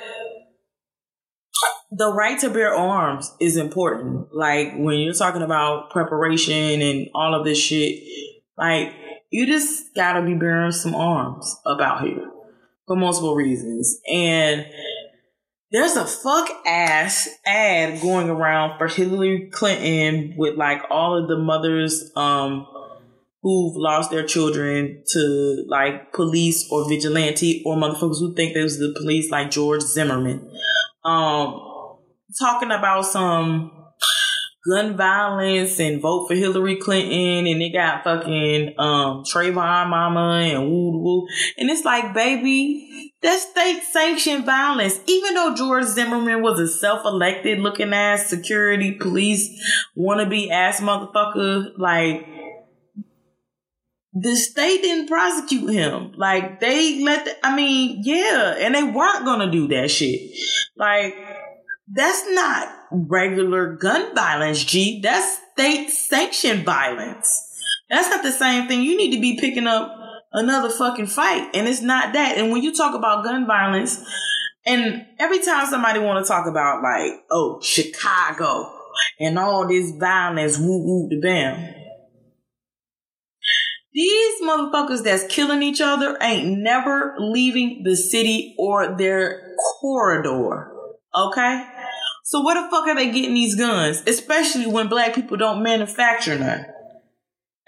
[1.91, 4.33] the right to bear arms is important.
[4.33, 8.01] Like when you're talking about preparation and all of this shit,
[8.57, 8.93] like
[9.29, 12.31] you just gotta be bearing some arms about here
[12.85, 13.99] for multiple reasons.
[14.11, 14.65] And
[15.71, 21.37] there's a fuck ass ad going around for Hillary Clinton with like all of the
[21.37, 22.65] mothers um
[23.43, 28.93] who've lost their children to like police or vigilante or motherfuckers who think there's the
[28.97, 30.49] police like George Zimmerman.
[31.03, 31.61] Um
[32.39, 33.71] talking about some
[34.67, 40.69] gun violence and vote for Hillary Clinton and they got fucking um Trayvon mama and
[40.69, 41.27] woo woo.
[41.57, 44.99] And it's like, baby, that's state sanctioned violence.
[45.07, 49.49] Even though George Zimmerman was a self elected looking ass security police
[49.97, 52.27] wannabe ass motherfucker, like
[54.13, 56.13] the state didn't prosecute him.
[56.15, 60.31] Like they let the, I mean, yeah, and they weren't gonna do that shit.
[60.75, 61.15] Like
[61.89, 65.01] that's not regular gun violence, G.
[65.01, 67.43] That's state sanctioned violence.
[67.89, 68.81] That's not the same thing.
[68.81, 69.95] You need to be picking up
[70.33, 71.49] another fucking fight.
[71.53, 72.37] And it's not that.
[72.37, 74.03] And when you talk about gun violence,
[74.65, 78.69] and every time somebody want to talk about like, oh, Chicago
[79.19, 81.73] and all this violence, woo woo the bam.
[83.93, 90.71] These motherfuckers that's killing each other ain't never leaving the city or their corridor.
[91.15, 91.65] Okay?
[92.27, 94.03] So where the fuck are they getting these guns?
[94.05, 96.65] Especially when black people don't manufacture none.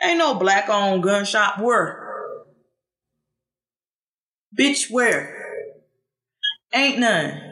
[0.03, 2.43] Ain't no black owned gun shop where.
[4.53, 5.33] Bitch, where?
[6.73, 7.48] Ain't none.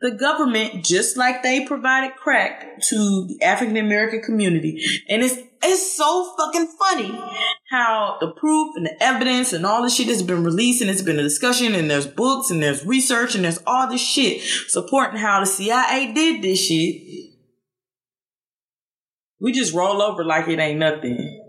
[0.00, 5.94] The government, just like they provided crack to the African American community, and it's it's
[5.94, 7.20] so fucking funny
[7.70, 11.02] how the proof and the evidence and all the shit has been released and it's
[11.02, 15.18] been a discussion and there's books and there's research and there's all this shit supporting
[15.18, 17.30] how the CIA did this shit.
[19.38, 21.44] We just roll over like it ain't nothing.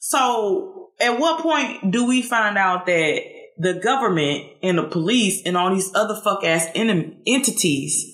[0.00, 5.56] So at what point do we find out that the government and the police and
[5.56, 8.04] all these other fuck ass en- entities,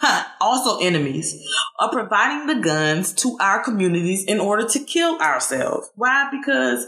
[0.00, 1.40] huh, also enemies,
[1.78, 5.90] are providing the guns to our communities in order to kill ourselves.
[5.94, 6.28] Why?
[6.30, 6.86] Because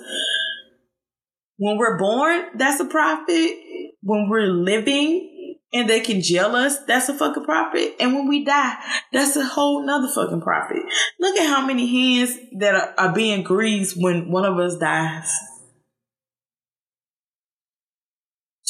[1.56, 3.52] when we're born, that's a profit.
[4.02, 7.94] When we're living and they can jail us, that's a fucking profit.
[8.00, 8.74] And when we die,
[9.12, 10.82] that's a whole nother fucking profit.
[11.20, 15.32] Look at how many hands that are, are being greased when one of us dies.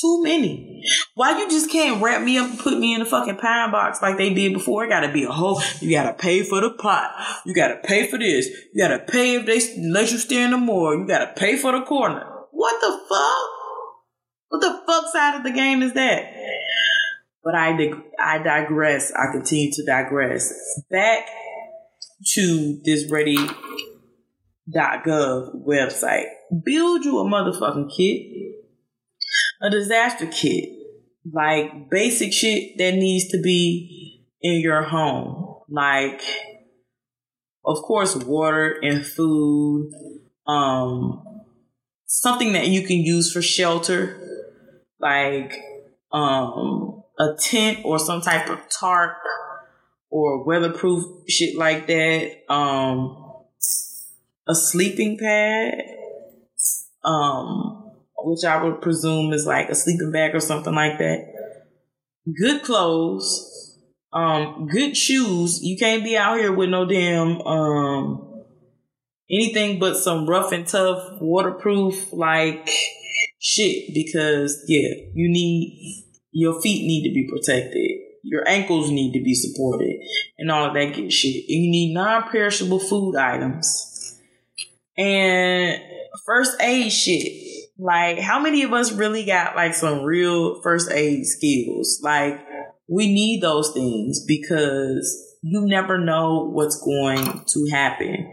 [0.02, 0.82] Too many.
[1.14, 4.02] Why you just can't wrap me up and put me in a fucking pine box
[4.02, 4.84] like they did before?
[4.84, 7.12] It gotta be a whole, you gotta pay for the pot.
[7.46, 8.48] You gotta pay for this.
[8.74, 9.60] You gotta pay if they
[9.90, 11.02] let you stay in the morgue.
[11.02, 12.26] You gotta pay for the corner.
[12.50, 13.48] What the fuck?
[14.48, 16.24] What the fuck side of the game is that?
[17.44, 19.12] But I dig- I digress.
[19.12, 20.52] I continue to digress.
[20.90, 21.28] Back
[22.34, 23.54] to this ready.gov
[25.64, 26.26] website.
[26.64, 28.52] Build you a motherfucking kit
[29.62, 30.70] a disaster kit,
[31.30, 36.20] like basic shit that needs to be in your home, like
[37.64, 39.90] of course water and food,
[40.46, 41.22] um,
[42.06, 44.18] something that you can use for shelter,
[44.98, 45.54] like
[46.12, 49.16] um, a tent or some type of tarp
[50.10, 52.52] or weatherproof shit like that.
[52.52, 53.18] Um,
[54.48, 55.74] a sleeping pad.
[57.04, 57.81] Um,
[58.24, 61.32] which I would presume is like a sleeping bag or something like that.
[62.38, 63.78] Good clothes,
[64.12, 65.60] um, good shoes.
[65.62, 68.44] You can't be out here with no damn um
[69.30, 72.68] anything but some rough and tough waterproof like
[73.40, 77.90] shit because yeah, you need your feet need to be protected.
[78.24, 79.96] Your ankles need to be supported
[80.38, 81.44] and all of that good shit.
[81.48, 84.18] And you need non-perishable food items.
[84.96, 85.80] And
[86.24, 91.26] first aid shit like, how many of us really got like some real first aid
[91.26, 92.00] skills?
[92.02, 92.40] Like,
[92.88, 98.32] we need those things because you never know what's going to happen.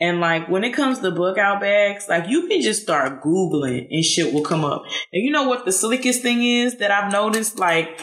[0.00, 3.86] And like when it comes to bug out bags, like you can just start Googling
[3.90, 4.82] and shit will come up.
[5.12, 7.58] And you know what the slickest thing is that I've noticed?
[7.58, 8.00] Like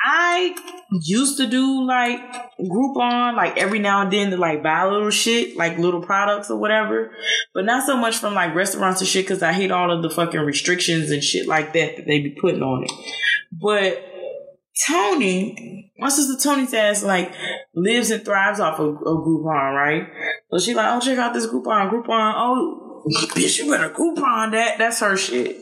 [0.00, 2.20] I used to do like
[2.60, 6.58] Groupon, like every now and then to like buy little shit, like little products or
[6.58, 7.12] whatever,
[7.54, 10.10] but not so much from like restaurants and shit because I hate all of the
[10.10, 12.92] fucking restrictions and shit like that that they be putting on it.
[13.52, 14.04] But
[14.86, 17.32] Tony, my sister Tony's ass like
[17.74, 20.06] lives and thrives off of, of Groupon, right?
[20.50, 22.34] So she like, oh check out this Groupon, Groupon.
[22.36, 23.02] Oh,
[23.34, 24.78] bitch, you better Groupon that.
[24.78, 25.56] That's her shit.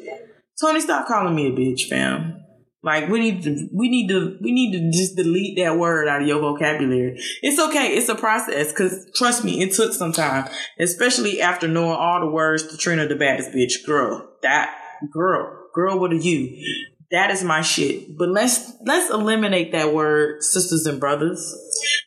[0.61, 2.43] Tony, stop calling me a bitch, fam.
[2.85, 6.20] Like we need to, we need to, we need to just delete that word out
[6.20, 7.18] of your vocabulary.
[7.40, 7.97] It's okay.
[7.97, 8.73] It's a process.
[8.73, 13.09] Cause trust me, it took some time, especially after knowing all the words to Trina
[13.09, 14.77] the baddest bitch, girl, that
[15.11, 16.62] girl, girl, what are you?
[17.11, 18.18] That is my shit.
[18.18, 21.55] But let's, let's eliminate that word, sisters and brothers,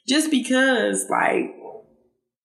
[0.07, 1.55] just because like,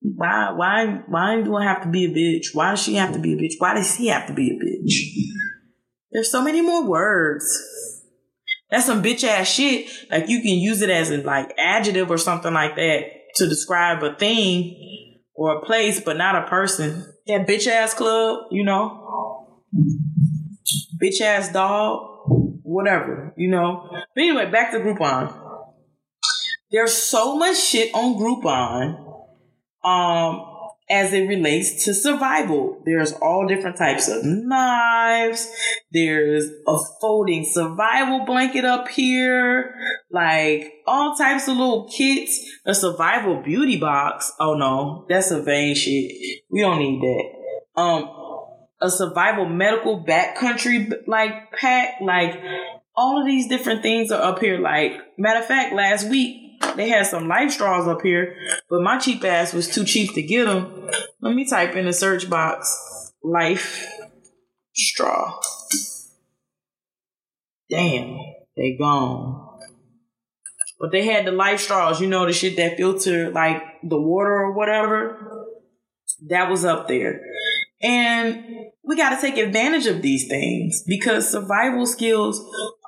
[0.01, 2.55] why, why, why do I have to be a bitch?
[2.55, 3.55] Why does she have to be a bitch?
[3.59, 4.93] Why does he have to be a bitch?
[6.13, 7.92] There's so many more words.
[8.73, 9.87] That's some bitch ass shit.
[10.11, 13.05] Like you can use it as a like adjective or something like that
[13.37, 17.05] to describe a thing or a place, but not a person.
[17.27, 19.61] That bitch ass club, you know,
[21.01, 22.23] bitch ass dog,
[22.63, 23.89] whatever, you know.
[23.91, 25.39] But anyway, back to Groupon.
[26.71, 29.01] There's so much shit on Groupon.
[29.85, 30.52] Um,
[30.91, 32.83] as it relates to survival.
[32.85, 35.51] There's all different types of knives.
[35.91, 39.75] There's a folding survival blanket up here.
[40.11, 42.39] Like all types of little kits.
[42.67, 44.33] A survival beauty box.
[44.39, 46.43] Oh no, that's a vain shit.
[46.51, 47.81] We don't need that.
[47.81, 48.11] Um,
[48.81, 52.01] a survival medical backcountry like pack.
[52.03, 52.41] Like
[52.95, 54.59] all of these different things are up here.
[54.59, 56.42] Like matter of fact, last week
[56.77, 58.37] they had some life straws up here,
[58.69, 60.89] but my cheap ass was too cheap to get them.
[61.21, 63.87] Let me type in the search box life
[64.75, 65.39] straw.
[67.71, 68.19] Damn,
[68.57, 69.59] they gone.
[70.81, 74.33] But they had the life straws, you know, the shit that filter like the water
[74.33, 75.47] or whatever.
[76.29, 77.21] That was up there.
[77.83, 78.45] And
[78.85, 82.41] we got to take advantage of these things because survival skills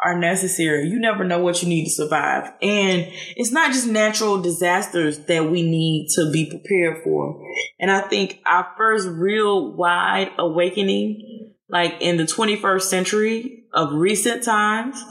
[0.04, 0.88] are necessary.
[0.88, 2.52] You never know what you need to survive.
[2.60, 7.42] And it's not just natural disasters that we need to be prepared for.
[7.80, 14.44] And I think our first real wide awakening, like in the 21st century of recent
[14.44, 15.02] times,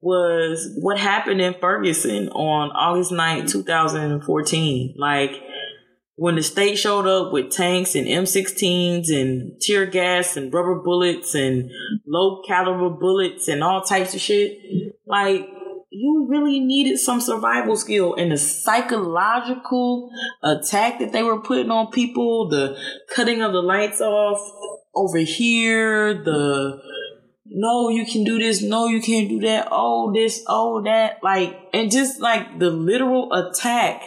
[0.00, 4.94] was what happened in Ferguson on August 9, 2014.
[4.98, 5.30] Like,
[6.16, 11.34] when the state showed up with tanks and M16s and tear gas and rubber bullets
[11.34, 11.70] and
[12.06, 14.58] low caliber bullets and all types of shit,
[15.06, 15.48] like
[15.90, 20.10] you really needed some survival skill and the psychological
[20.42, 22.76] attack that they were putting on people, the
[23.14, 24.38] cutting of the lights off
[24.94, 26.80] over here, the
[27.46, 31.56] no, you can do this, no, you can't do that, oh, this, oh, that, like,
[31.72, 34.02] and just like the literal attack.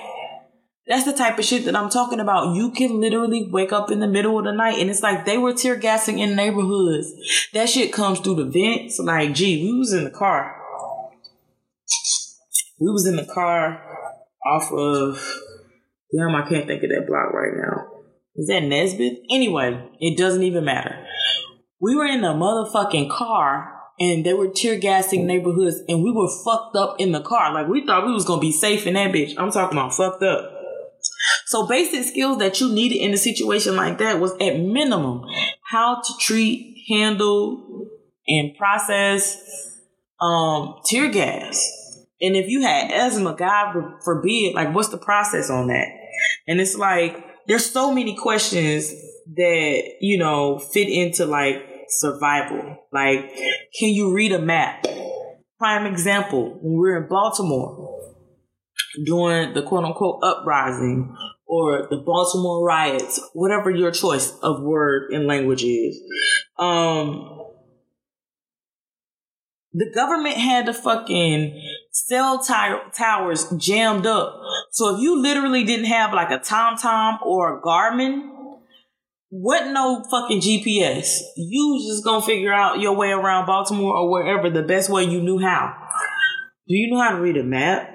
[0.88, 2.56] That's the type of shit that I'm talking about.
[2.56, 5.38] You can literally wake up in the middle of the night and it's like they
[5.38, 7.12] were tear gassing in neighborhoods.
[7.54, 8.98] That shit comes through the vents.
[8.98, 10.56] Like, gee, we was in the car.
[12.80, 13.84] We was in the car
[14.46, 15.18] off of,
[16.16, 17.88] damn, I can't think of that block right now.
[18.38, 19.20] Is that Nesbitt?
[19.30, 21.06] Anyway, it doesn't even matter.
[21.82, 26.30] We were in a motherfucking car and they were tear gassing neighborhoods and we were
[26.46, 27.54] fucked up in the car.
[27.54, 29.34] Like we thought we was gonna be safe in that bitch.
[29.38, 30.57] I'm talking about fucked up.
[31.48, 35.24] So basic skills that you needed in a situation like that was at minimum
[35.64, 37.88] how to treat, handle,
[38.28, 39.42] and process
[40.20, 41.66] um tear gas.
[42.20, 45.88] And if you had asthma, God forbid, like what's the process on that?
[46.48, 48.94] And it's like there's so many questions
[49.36, 52.78] that, you know, fit into like survival.
[52.92, 53.34] Like,
[53.80, 54.86] can you read a map?
[55.58, 57.94] Prime example, when we are in Baltimore
[59.06, 61.16] during the quote unquote uprising
[61.48, 66.00] or the Baltimore riots, whatever your choice of word and language is,
[66.60, 67.38] um,
[69.74, 72.54] the government had the fucking cell t-
[72.98, 74.42] towers jammed up.
[74.72, 78.38] So if you literally didn't have like a TomTom or a Garmin,
[79.30, 81.20] what no fucking GPS.
[81.36, 85.22] You just gonna figure out your way around Baltimore or wherever the best way you
[85.22, 85.76] knew how.
[86.68, 87.90] Do you know how to read a map?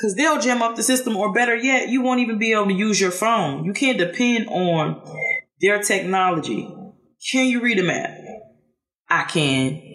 [0.00, 2.72] Cause they'll jam up the system, or better yet, you won't even be able to
[2.72, 3.64] use your phone.
[3.64, 5.02] You can't depend on
[5.60, 6.74] their technology.
[7.30, 8.16] Can you read a map?
[9.10, 9.89] I can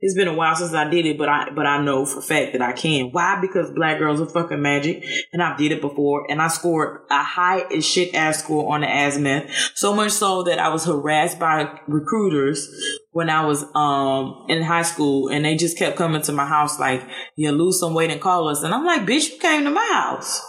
[0.00, 2.52] it's been a while since I did it, but I but I know for fact
[2.52, 3.10] that I can.
[3.12, 3.38] Why?
[3.40, 7.22] Because black girls are fucking magic, and I did it before, and I scored a
[7.22, 9.50] high as shit ass score on the azimuth.
[9.74, 12.68] So much so that I was harassed by recruiters
[13.12, 16.78] when I was um in high school, and they just kept coming to my house
[16.78, 17.02] like,
[17.34, 19.90] "You lose some weight and call us," and I'm like, "Bitch, you came to my
[19.92, 20.42] house."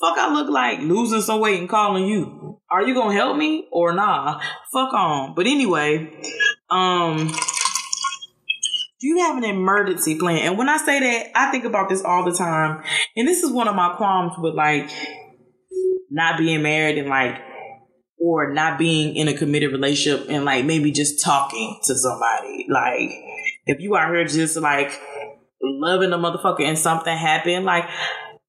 [0.00, 2.60] Fuck, I look like losing some weight and calling you.
[2.70, 4.40] Are you gonna help me or nah?
[4.72, 5.34] Fuck on.
[5.34, 6.10] But anyway,
[6.70, 7.32] um
[9.00, 10.38] do you have an emergency plan?
[10.38, 12.82] And when I say that, I think about this all the time.
[13.14, 14.90] And this is one of my qualms with like
[16.10, 17.40] not being married and like,
[18.18, 22.66] or not being in a committed relationship and like maybe just talking to somebody.
[22.70, 23.10] Like,
[23.66, 24.98] if you are here just like
[25.62, 27.84] loving a motherfucker and something happened, like,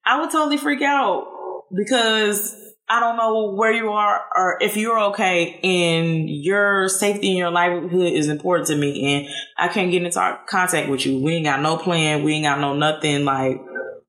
[0.06, 1.28] I would totally freak out
[1.76, 2.56] because
[2.90, 7.52] I don't know where you are or if you're okay and your safety and your
[7.52, 9.28] livelihood is important to me and
[9.58, 11.22] I can't get into contact with you.
[11.22, 12.24] We ain't got no plan.
[12.24, 13.26] We ain't got no nothing.
[13.26, 13.62] Like,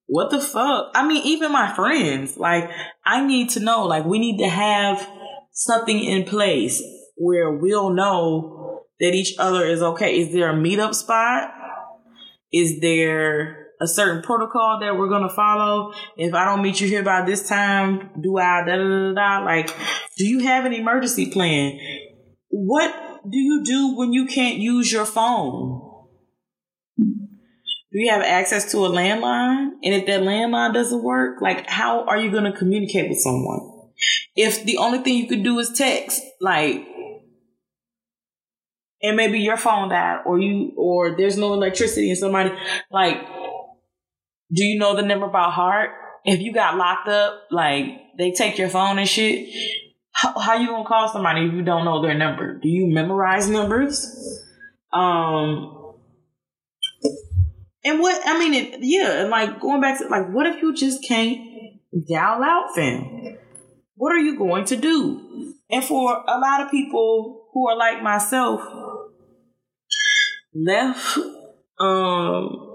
[0.06, 0.92] what the fuck?
[0.94, 2.70] I mean, even my friends, like,
[3.04, 5.06] I need to know, like, we need to have
[5.52, 6.80] something in place
[7.16, 10.20] where we'll know that each other is okay.
[10.20, 11.50] Is there a meetup spot?
[12.52, 15.92] Is there a certain protocol that we're gonna follow.
[16.16, 19.44] If I don't meet you here by this time, do I da da da da?
[19.44, 19.70] Like,
[20.16, 21.78] do you have an emergency plan?
[22.48, 25.84] What do you do when you can't use your phone?
[26.96, 29.70] Do you have access to a landline?
[29.82, 33.90] And if that landline doesn't work, like, how are you gonna communicate with someone?
[34.36, 36.86] If the only thing you could do is text, like,
[39.02, 42.50] and maybe your phone died or you or there's no electricity and somebody
[42.90, 43.16] like
[44.52, 45.90] do you know the number by heart?
[46.24, 47.84] If you got locked up, like
[48.16, 49.48] they take your phone and shit,
[50.12, 52.58] how, how you gonna call somebody if you don't know their number?
[52.58, 54.44] Do you memorize numbers?
[54.92, 55.94] Um,
[57.84, 60.74] and what I mean, it, yeah, and like going back to like, what if you
[60.74, 61.40] just can't
[62.08, 63.36] dial out, fam?
[63.94, 65.54] What are you going to do?
[65.70, 68.62] And for a lot of people who are like myself,
[70.54, 71.18] left
[71.78, 72.67] um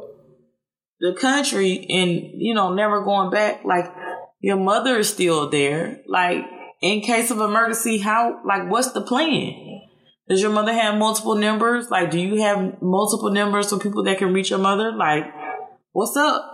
[1.04, 3.94] the country and you know never going back like
[4.40, 6.02] your mother is still there.
[6.08, 6.46] Like
[6.82, 9.82] in case of emergency how like what's the plan?
[10.30, 11.90] Does your mother have multiple numbers?
[11.90, 14.94] Like do you have multiple numbers for people that can reach your mother?
[14.94, 15.26] Like
[15.92, 16.50] what's up?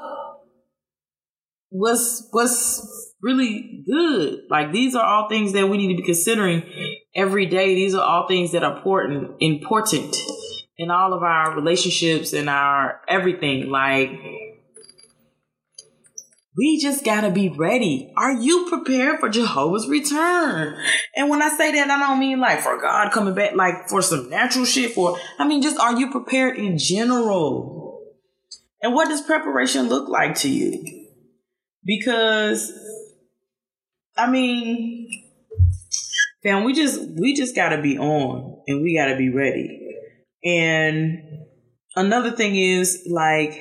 [1.69, 4.39] What's what's really good?
[4.49, 6.63] Like these are all things that we need to be considering
[7.13, 7.75] every day.
[7.75, 10.15] These are all things that are important important
[10.79, 13.69] in all of our relationships and our everything.
[13.69, 14.11] Like,
[16.55, 18.13] we just gotta be ready.
[18.15, 20.81] Are you prepared for Jehovah's return?
[21.17, 24.01] And when I say that, I don't mean like for God coming back, like for
[24.01, 24.93] some natural shit.
[24.93, 28.01] For I mean, just are you prepared in general?
[28.81, 31.07] And what does preparation look like to you?
[31.83, 32.71] Because,
[34.17, 35.09] I mean,
[36.41, 39.88] fam, we just we just gotta be on and we gotta be ready.
[40.43, 41.19] And
[41.95, 43.59] another thing is like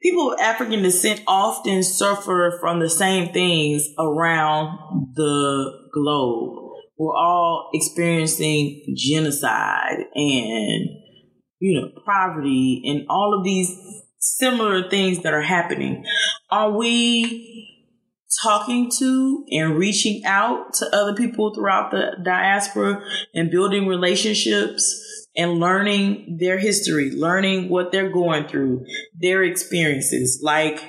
[0.00, 4.78] people of African descent often suffer from the same things around
[5.14, 6.62] the globe.
[6.98, 10.88] We're all experiencing genocide and,
[11.58, 13.70] you know, poverty and all of these
[14.18, 16.04] similar things that are happening.
[16.50, 17.72] Are we
[18.42, 23.02] talking to and reaching out to other people throughout the diaspora
[23.34, 25.02] and building relationships
[25.36, 28.84] and learning their history, learning what they're going through,
[29.20, 30.40] their experiences.
[30.42, 30.82] Like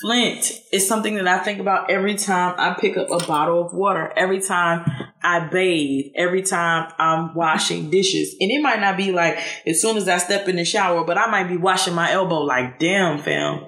[0.00, 3.72] Flint is something that I think about every time I pick up a bottle of
[3.72, 4.84] water, every time
[5.22, 8.34] I bathe, every time I'm washing dishes.
[8.40, 11.16] And it might not be like as soon as I step in the shower, but
[11.16, 13.64] I might be washing my elbow like, damn, fam.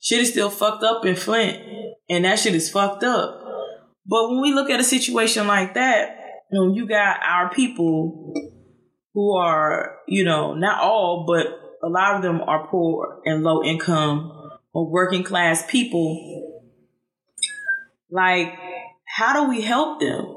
[0.00, 1.62] Shit is still fucked up in Flint.
[2.08, 3.42] And that shit is fucked up.
[4.06, 6.18] But when we look at a situation like that,
[6.50, 8.32] you know, you got our people
[9.16, 11.46] who are, you know, not all, but
[11.82, 14.30] a lot of them are poor and low income
[14.74, 16.68] or working class people.
[18.10, 18.52] Like,
[19.06, 20.36] how do we help them?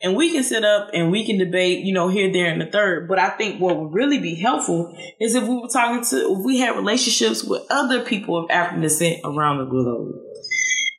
[0.00, 2.66] And we can sit up and we can debate, you know, here, there, and the
[2.66, 3.06] third.
[3.08, 6.46] But I think what would really be helpful is if we were talking to, if
[6.46, 10.14] we had relationships with other people of African descent around the globe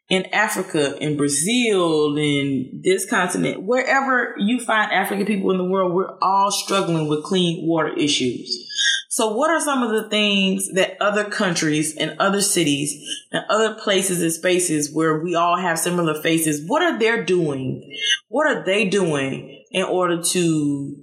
[0.10, 5.94] in Africa, in Brazil, in this continent, wherever you find African people in the world,
[5.94, 8.66] we're all struggling with clean water issues.
[9.10, 13.76] So what are some of the things that other countries and other cities and other
[13.76, 17.96] places and spaces where we all have similar faces, what are they doing?
[18.30, 20.96] What are they doing in order to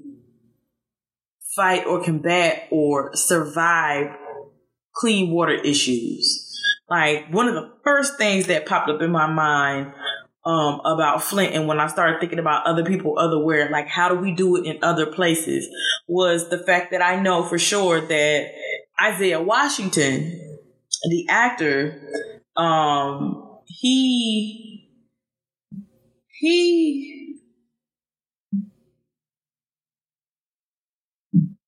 [1.55, 4.17] fight or combat or survive
[4.95, 6.46] clean water issues?
[6.89, 9.93] Like one of the first things that popped up in my mind
[10.45, 14.15] um, about Flint and when I started thinking about other people otherwhere, like how do
[14.15, 15.69] we do it in other places,
[16.07, 18.53] was the fact that I know for sure that
[19.03, 20.61] Isaiah Washington,
[21.11, 22.01] the actor,
[22.57, 24.89] um, he
[26.41, 27.41] he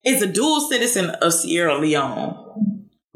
[0.05, 2.48] is a dual citizen of Sierra Leone,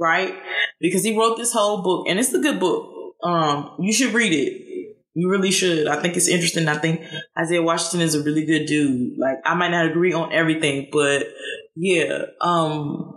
[0.04, 0.36] right?
[0.80, 3.16] because he wrote this whole book, and it's a good book.
[3.24, 4.96] Um, you should read it.
[5.16, 5.88] You really should.
[5.88, 6.68] I think it's interesting.
[6.68, 7.02] I think
[7.40, 9.18] Isaiah Washington is a really good dude.
[9.18, 11.28] Like I might not agree on everything, but
[11.76, 13.14] yeah, um,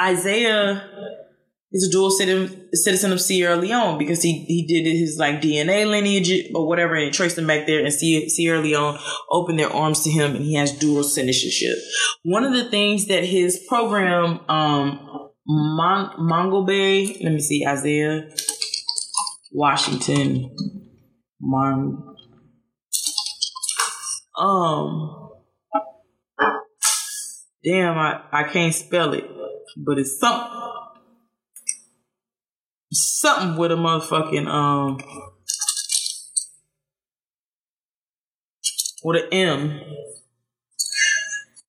[0.00, 0.88] Isaiah
[1.72, 6.50] is a dual citizen of Sierra Leone because he, he did his like DNA lineage
[6.54, 8.98] or whatever and traced him back there and Sierra Leone
[9.30, 11.76] opened their arms to him and he has dual citizenship.
[12.24, 17.18] One of the things that his program, um, Mon- Mongo Bay.
[17.22, 17.66] Let me see.
[17.66, 18.30] Isaiah
[19.52, 20.56] Washington.
[21.40, 22.16] Mon.
[24.38, 25.18] Um.
[27.64, 29.24] Damn, I, I can't spell it,
[29.76, 30.58] but it's something.
[32.92, 34.98] Something with a motherfucking um.
[39.04, 39.80] With an M.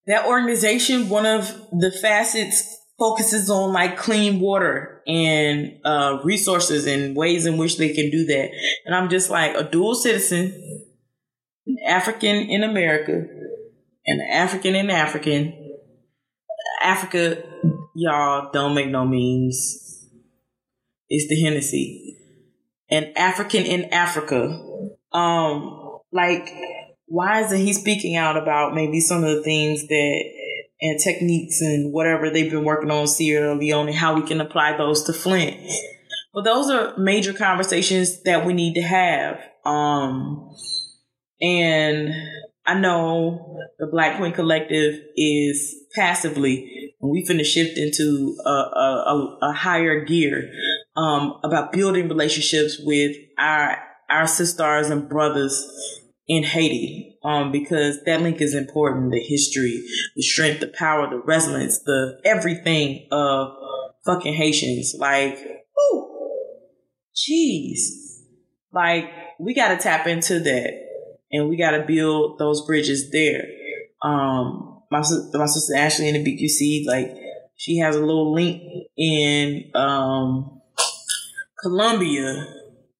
[0.06, 7.16] That organization, one of the facets focuses on like clean water and uh, resources and
[7.16, 8.50] ways in which they can do that.
[8.86, 10.84] And I'm just like a dual citizen,
[11.66, 13.12] an African in America,
[14.06, 15.60] and an African in African.
[16.82, 17.42] Africa,
[17.94, 20.08] y'all don't make no means.
[21.08, 22.18] It's the Hennessy.
[22.90, 24.62] An African in Africa.
[25.12, 26.50] Um, like,
[27.06, 30.24] why isn't he speaking out about maybe some of the things that
[30.84, 34.76] and techniques and whatever they've been working on Sierra Leone and how we can apply
[34.76, 35.56] those to Flint.
[36.34, 39.40] But those are major conversations that we need to have.
[39.64, 40.50] Um,
[41.40, 42.12] and
[42.66, 49.38] I know the Black Queen Collective is passively, and we finna shift into a, a,
[49.42, 50.52] a higher gear
[50.96, 53.78] um, about building relationships with our
[54.10, 55.66] our sisters and brothers
[56.26, 59.12] in Haiti um, because that link is important.
[59.12, 59.84] The history,
[60.16, 63.48] the strength, the power, the resilience, the everything of
[64.04, 64.94] fucking Haitians.
[64.98, 66.10] Like, ooh,
[67.14, 67.78] jeez.
[68.72, 70.72] Like, we got to tap into that
[71.30, 73.44] and we got to build those bridges there.
[74.02, 75.02] Um, my,
[75.32, 77.16] my sister Ashley in the BQC, like,
[77.56, 78.62] she has a little link
[78.96, 80.60] in um,
[81.62, 82.46] Colombia,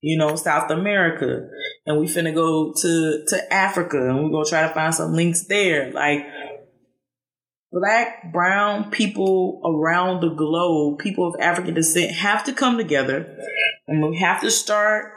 [0.00, 1.48] you know, South America
[1.86, 5.46] and we finna go to to Africa and we're gonna try to find some links
[5.46, 5.92] there.
[5.92, 6.26] Like
[7.72, 13.36] black, brown people around the globe, people of African descent have to come together
[13.86, 15.12] and we have to start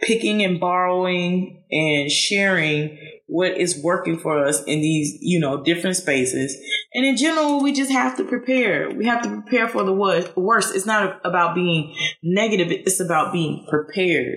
[0.00, 5.96] picking and borrowing and sharing what is working for us in these, you know, different
[5.96, 6.56] spaces.
[6.94, 8.90] And in general, we just have to prepare.
[8.90, 10.74] We have to prepare for the worst.
[10.74, 11.94] It's not about being
[12.24, 12.72] negative.
[12.72, 14.36] It's about being prepared.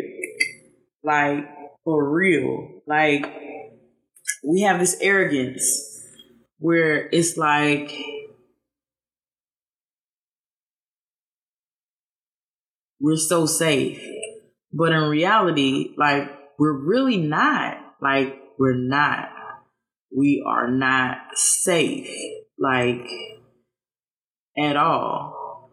[1.03, 1.45] Like,
[1.83, 2.81] for real.
[2.87, 3.25] Like,
[4.43, 6.01] we have this arrogance
[6.59, 7.93] where it's like,
[12.99, 14.01] we're so safe.
[14.71, 17.77] But in reality, like, we're really not.
[18.01, 19.29] Like, we're not.
[20.15, 22.07] We are not safe,
[22.57, 23.07] like
[24.57, 25.69] at all.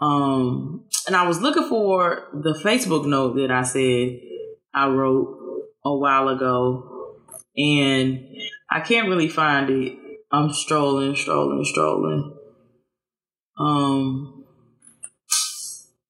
[0.00, 4.20] Um, and I was looking for the Facebook note that I said
[4.74, 5.38] I wrote
[5.84, 7.16] a while ago,
[7.56, 8.26] and
[8.70, 9.98] I can't really find it.
[10.32, 12.36] I'm strolling, strolling, strolling.
[13.58, 14.44] Um,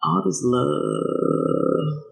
[0.02, 2.04] all this love.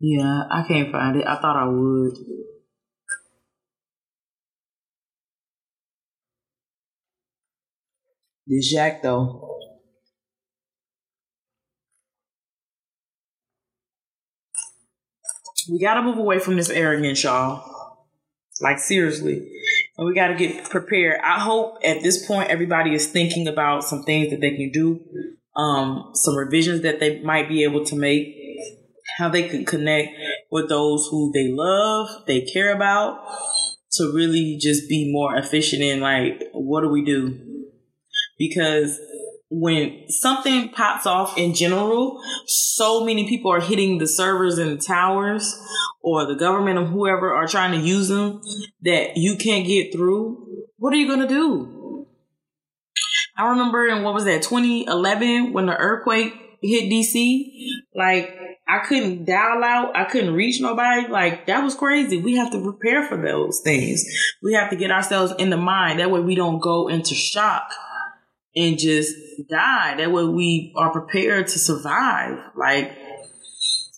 [0.00, 1.26] Yeah, I can't find it.
[1.26, 2.14] I thought I would.
[8.48, 9.44] This Jack though.
[15.70, 18.06] We gotta move away from this arrogance, y'all.
[18.62, 19.52] Like seriously.
[19.98, 21.20] And we gotta get prepared.
[21.22, 24.98] I hope at this point everybody is thinking about some things that they can do,
[25.54, 28.34] um, some revisions that they might be able to make
[29.18, 30.08] how they can connect
[30.50, 33.20] with those who they love, they care about,
[33.92, 37.57] to really just be more efficient in like, what do we do?
[38.38, 38.98] Because
[39.50, 44.82] when something pops off in general, so many people are hitting the servers and the
[44.82, 45.58] towers
[46.02, 48.42] or the government or whoever are trying to use them
[48.82, 50.46] that you can't get through.
[50.76, 52.06] What are you going to do?
[53.36, 57.52] I remember in what was that, 2011 when the earthquake hit DC?
[57.94, 58.36] Like,
[58.68, 59.96] I couldn't dial out.
[59.96, 61.08] I couldn't reach nobody.
[61.08, 62.18] Like that was crazy.
[62.18, 64.04] We have to prepare for those things.
[64.42, 66.00] We have to get ourselves in the mind.
[66.00, 67.70] That way we don't go into shock
[68.58, 69.14] and just
[69.48, 69.94] die.
[69.96, 72.40] That way we are prepared to survive.
[72.56, 72.98] Like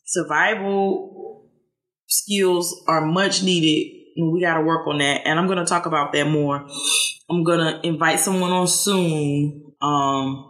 [0.04, 1.46] survival
[2.06, 3.96] skills are much needed.
[4.18, 5.22] We got to work on that.
[5.24, 6.66] And I'm going to talk about that more.
[7.30, 9.72] I'm going to invite someone on soon.
[9.80, 10.49] Um,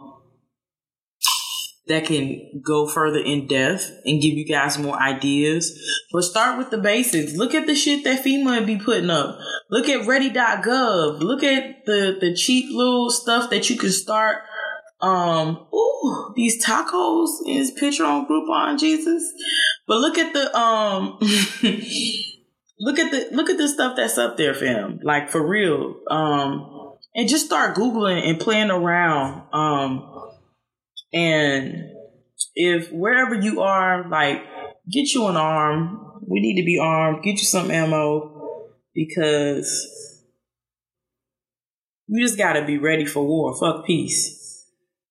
[1.91, 5.77] that can go further in depth and give you guys more ideas.
[6.11, 7.33] But start with the basics.
[7.33, 9.37] Look at the shit that FEMA be putting up.
[9.69, 11.19] Look at ready.gov.
[11.19, 14.37] Look at the, the cheap little stuff that you can start.
[15.01, 19.29] Um, ooh, these tacos is picture on Groupon, Jesus.
[19.85, 21.17] But look at the, um,
[22.79, 24.99] look at the, look at the stuff that's up there, fam.
[25.03, 25.95] Like for real.
[26.09, 29.43] Um, and just start Googling and playing around.
[29.51, 30.30] Um,
[31.13, 31.91] and
[32.55, 34.43] if wherever you are, like,
[34.89, 36.19] get you an arm.
[36.27, 37.23] We need to be armed.
[37.23, 40.23] Get you some ammo because
[42.07, 43.57] you just got to be ready for war.
[43.57, 44.65] Fuck peace.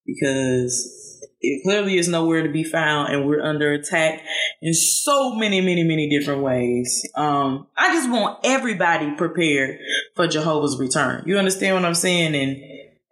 [0.06, 4.22] Because it clearly is nowhere to be found and we're under attack
[4.60, 7.02] in so many, many, many different ways.
[7.14, 9.78] Um, I just want everybody prepared
[10.16, 11.22] for Jehovah's return.
[11.26, 12.34] You understand what I'm saying?
[12.34, 12.56] And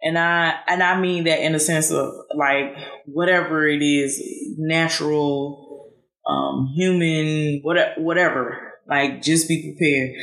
[0.01, 2.75] and I and I mean that in the sense of like
[3.05, 4.21] whatever it is,
[4.57, 5.93] natural,
[6.27, 8.73] um, human, whatever, whatever.
[8.87, 10.15] Like just be prepared.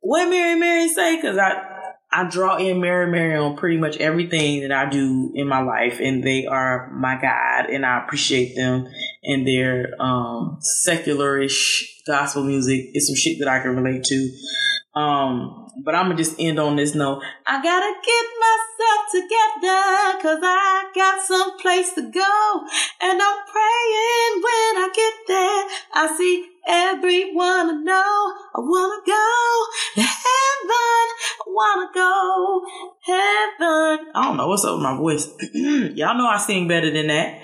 [0.00, 1.16] What Mary Mary say?
[1.16, 1.70] Because I
[2.12, 6.00] I draw in Mary Mary on pretty much everything that I do in my life,
[6.00, 8.88] and they are my guide, and I appreciate them
[9.22, 12.86] and their um, secularish gospel music.
[12.92, 15.00] It's some shit that I can relate to.
[15.00, 17.22] Um, but I'm gonna just end on this note.
[17.46, 22.64] I gotta get myself together cause I got some place to go.
[23.00, 25.64] And I'm praying when I get there.
[25.94, 28.34] I see everyone I know.
[28.54, 31.06] I wanna go to heaven.
[31.40, 32.62] I wanna go
[33.06, 34.12] heaven.
[34.14, 35.28] I don't know what's up with my voice.
[35.54, 37.40] Y'all know I sing better than that.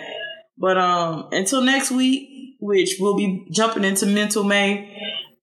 [0.59, 4.93] But um until next week, which we'll be jumping into mental May.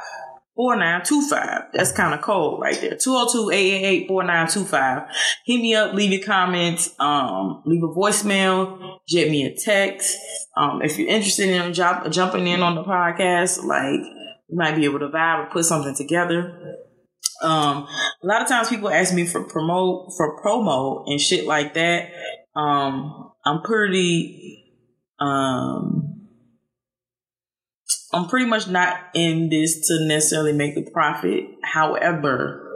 [0.62, 1.72] 4925.
[1.74, 2.94] That's kind of cold right there.
[2.94, 5.08] 202-888-4925.
[5.48, 10.16] Hit me up, leave your comments, um, leave a voicemail, jet me a text.
[10.56, 14.02] Um, if you're interested in jump, jumping in on the podcast, like
[14.50, 16.78] you might be able to vibe or put something together.
[17.42, 17.88] Um,
[18.22, 22.12] a lot of times people ask me for promote for promo and shit like that.
[22.56, 24.64] Um, I'm pretty
[25.20, 26.01] um
[28.14, 31.46] I'm pretty much not in this to necessarily make a profit.
[31.64, 32.72] However,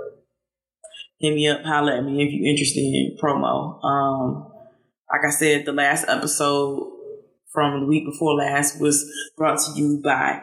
[1.20, 3.84] hit me up, holla at me if you're interested in promo.
[3.84, 4.52] Um,
[5.12, 6.92] like I said, the last episode
[7.54, 10.42] from the week before last was brought to you by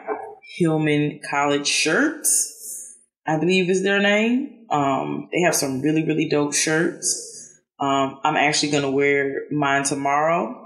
[0.57, 2.97] Hillman College Shirts.
[3.25, 4.65] I believe is their name.
[4.69, 7.61] Um, they have some really, really dope shirts.
[7.79, 10.62] Um, I'm actually gonna wear mine tomorrow.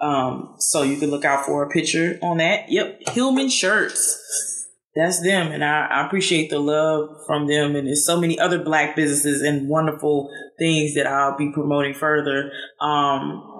[0.00, 2.70] Um, so you can look out for a picture on that.
[2.70, 4.22] Yep, Hillman shirts.
[4.94, 7.76] That's them, and I, I appreciate the love from them.
[7.76, 12.50] And there's so many other black businesses and wonderful things that I'll be promoting further.
[12.80, 13.52] Um,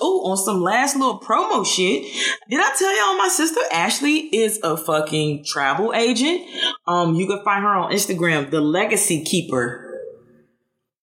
[0.00, 2.04] Oh, on some last little promo shit.
[2.48, 6.42] Did I tell y'all my sister Ashley is a fucking travel agent?
[6.86, 9.83] Um, you can find her on Instagram, the Legacy Keeper.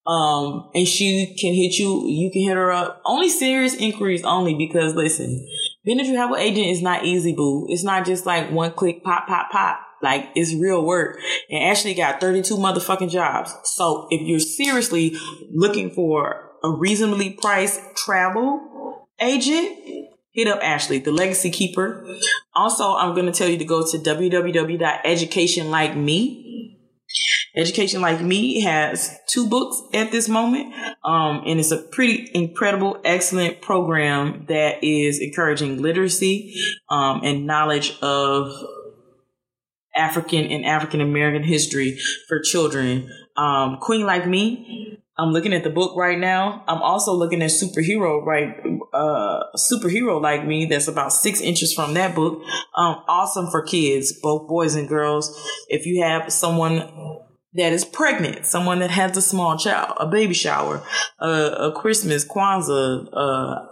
[0.07, 3.01] Um, and she can hit you, you can hit her up.
[3.05, 5.47] Only serious inquiries only because listen,
[5.85, 7.67] being a travel agent is not easy, boo.
[7.69, 9.79] It's not just like one click, pop, pop, pop.
[10.01, 11.19] Like it's real work.
[11.49, 13.55] And Ashley got 32 motherfucking jobs.
[13.63, 15.15] So if you're seriously
[15.51, 19.77] looking for a reasonably priced travel agent,
[20.33, 22.07] hit up Ashley, the legacy keeper.
[22.55, 26.40] Also, I'm going to tell you to go to www.educationlikeme
[27.55, 30.73] Education Like Me has two books at this moment.
[31.03, 36.55] Um, and it's a pretty incredible, excellent program that is encouraging literacy,
[36.89, 38.53] um, and knowledge of
[39.95, 43.09] African and African American history for children.
[43.35, 46.63] Um, Queen Like Me, I'm looking at the book right now.
[46.67, 48.55] I'm also looking at superhero right,
[48.93, 50.65] uh, superhero like me.
[50.65, 52.41] That's about six inches from that book.
[52.75, 55.37] Um, awesome for kids, both boys and girls.
[55.67, 57.19] If you have someone
[57.55, 60.83] that is pregnant, someone that has a small child, a baby shower,
[61.19, 63.67] a Christmas, Kwanzaa, uh,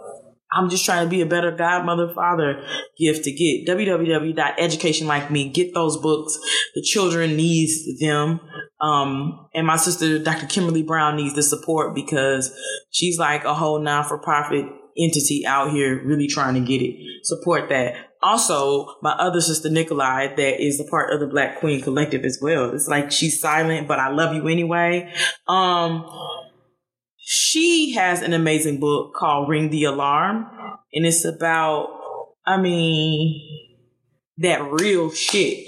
[0.52, 2.64] I'm just trying to be a better godmother, father
[2.98, 3.68] gift to get.
[3.68, 5.54] www.educationlikeme.
[5.54, 6.38] Get those books.
[6.74, 8.40] The children needs them.
[8.80, 10.46] Um, and my sister, Dr.
[10.46, 12.52] Kimberly Brown needs the support because
[12.90, 14.66] she's like a whole non-for-profit
[14.98, 16.96] entity out here really trying to get it.
[17.22, 21.80] Support that also my other sister Nikolai that is a part of the Black Queen
[21.80, 22.74] Collective as well.
[22.74, 25.12] It's like she's silent, but I love you anyway.
[25.48, 26.06] Um,
[27.16, 30.46] she has an amazing book called Ring the Alarm,
[30.92, 31.88] and it's about,
[32.46, 33.40] I mean,
[34.38, 35.66] that real shit.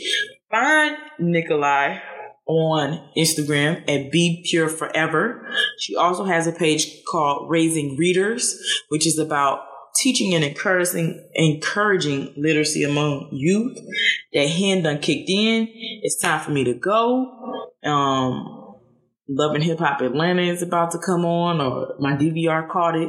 [0.50, 1.98] Find Nikolai
[2.46, 5.48] on Instagram at Be Pure Forever.
[5.78, 9.60] She also has a page called Raising Readers, which is about
[9.96, 13.78] teaching and encouraging encouraging literacy among youth.
[14.32, 15.68] That hand done kicked in.
[16.02, 17.70] It's time for me to go.
[17.84, 18.58] Um,
[19.28, 23.08] Love & Hip Hop Atlanta is about to come on, or my DVR caught it.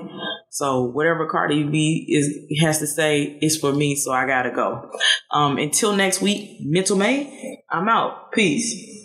[0.50, 3.96] So whatever Cardi B is has to say is for me.
[3.96, 4.90] So I gotta go.
[5.32, 7.64] Um, until next week, Mental May.
[7.70, 8.32] I'm out.
[8.32, 9.03] Peace.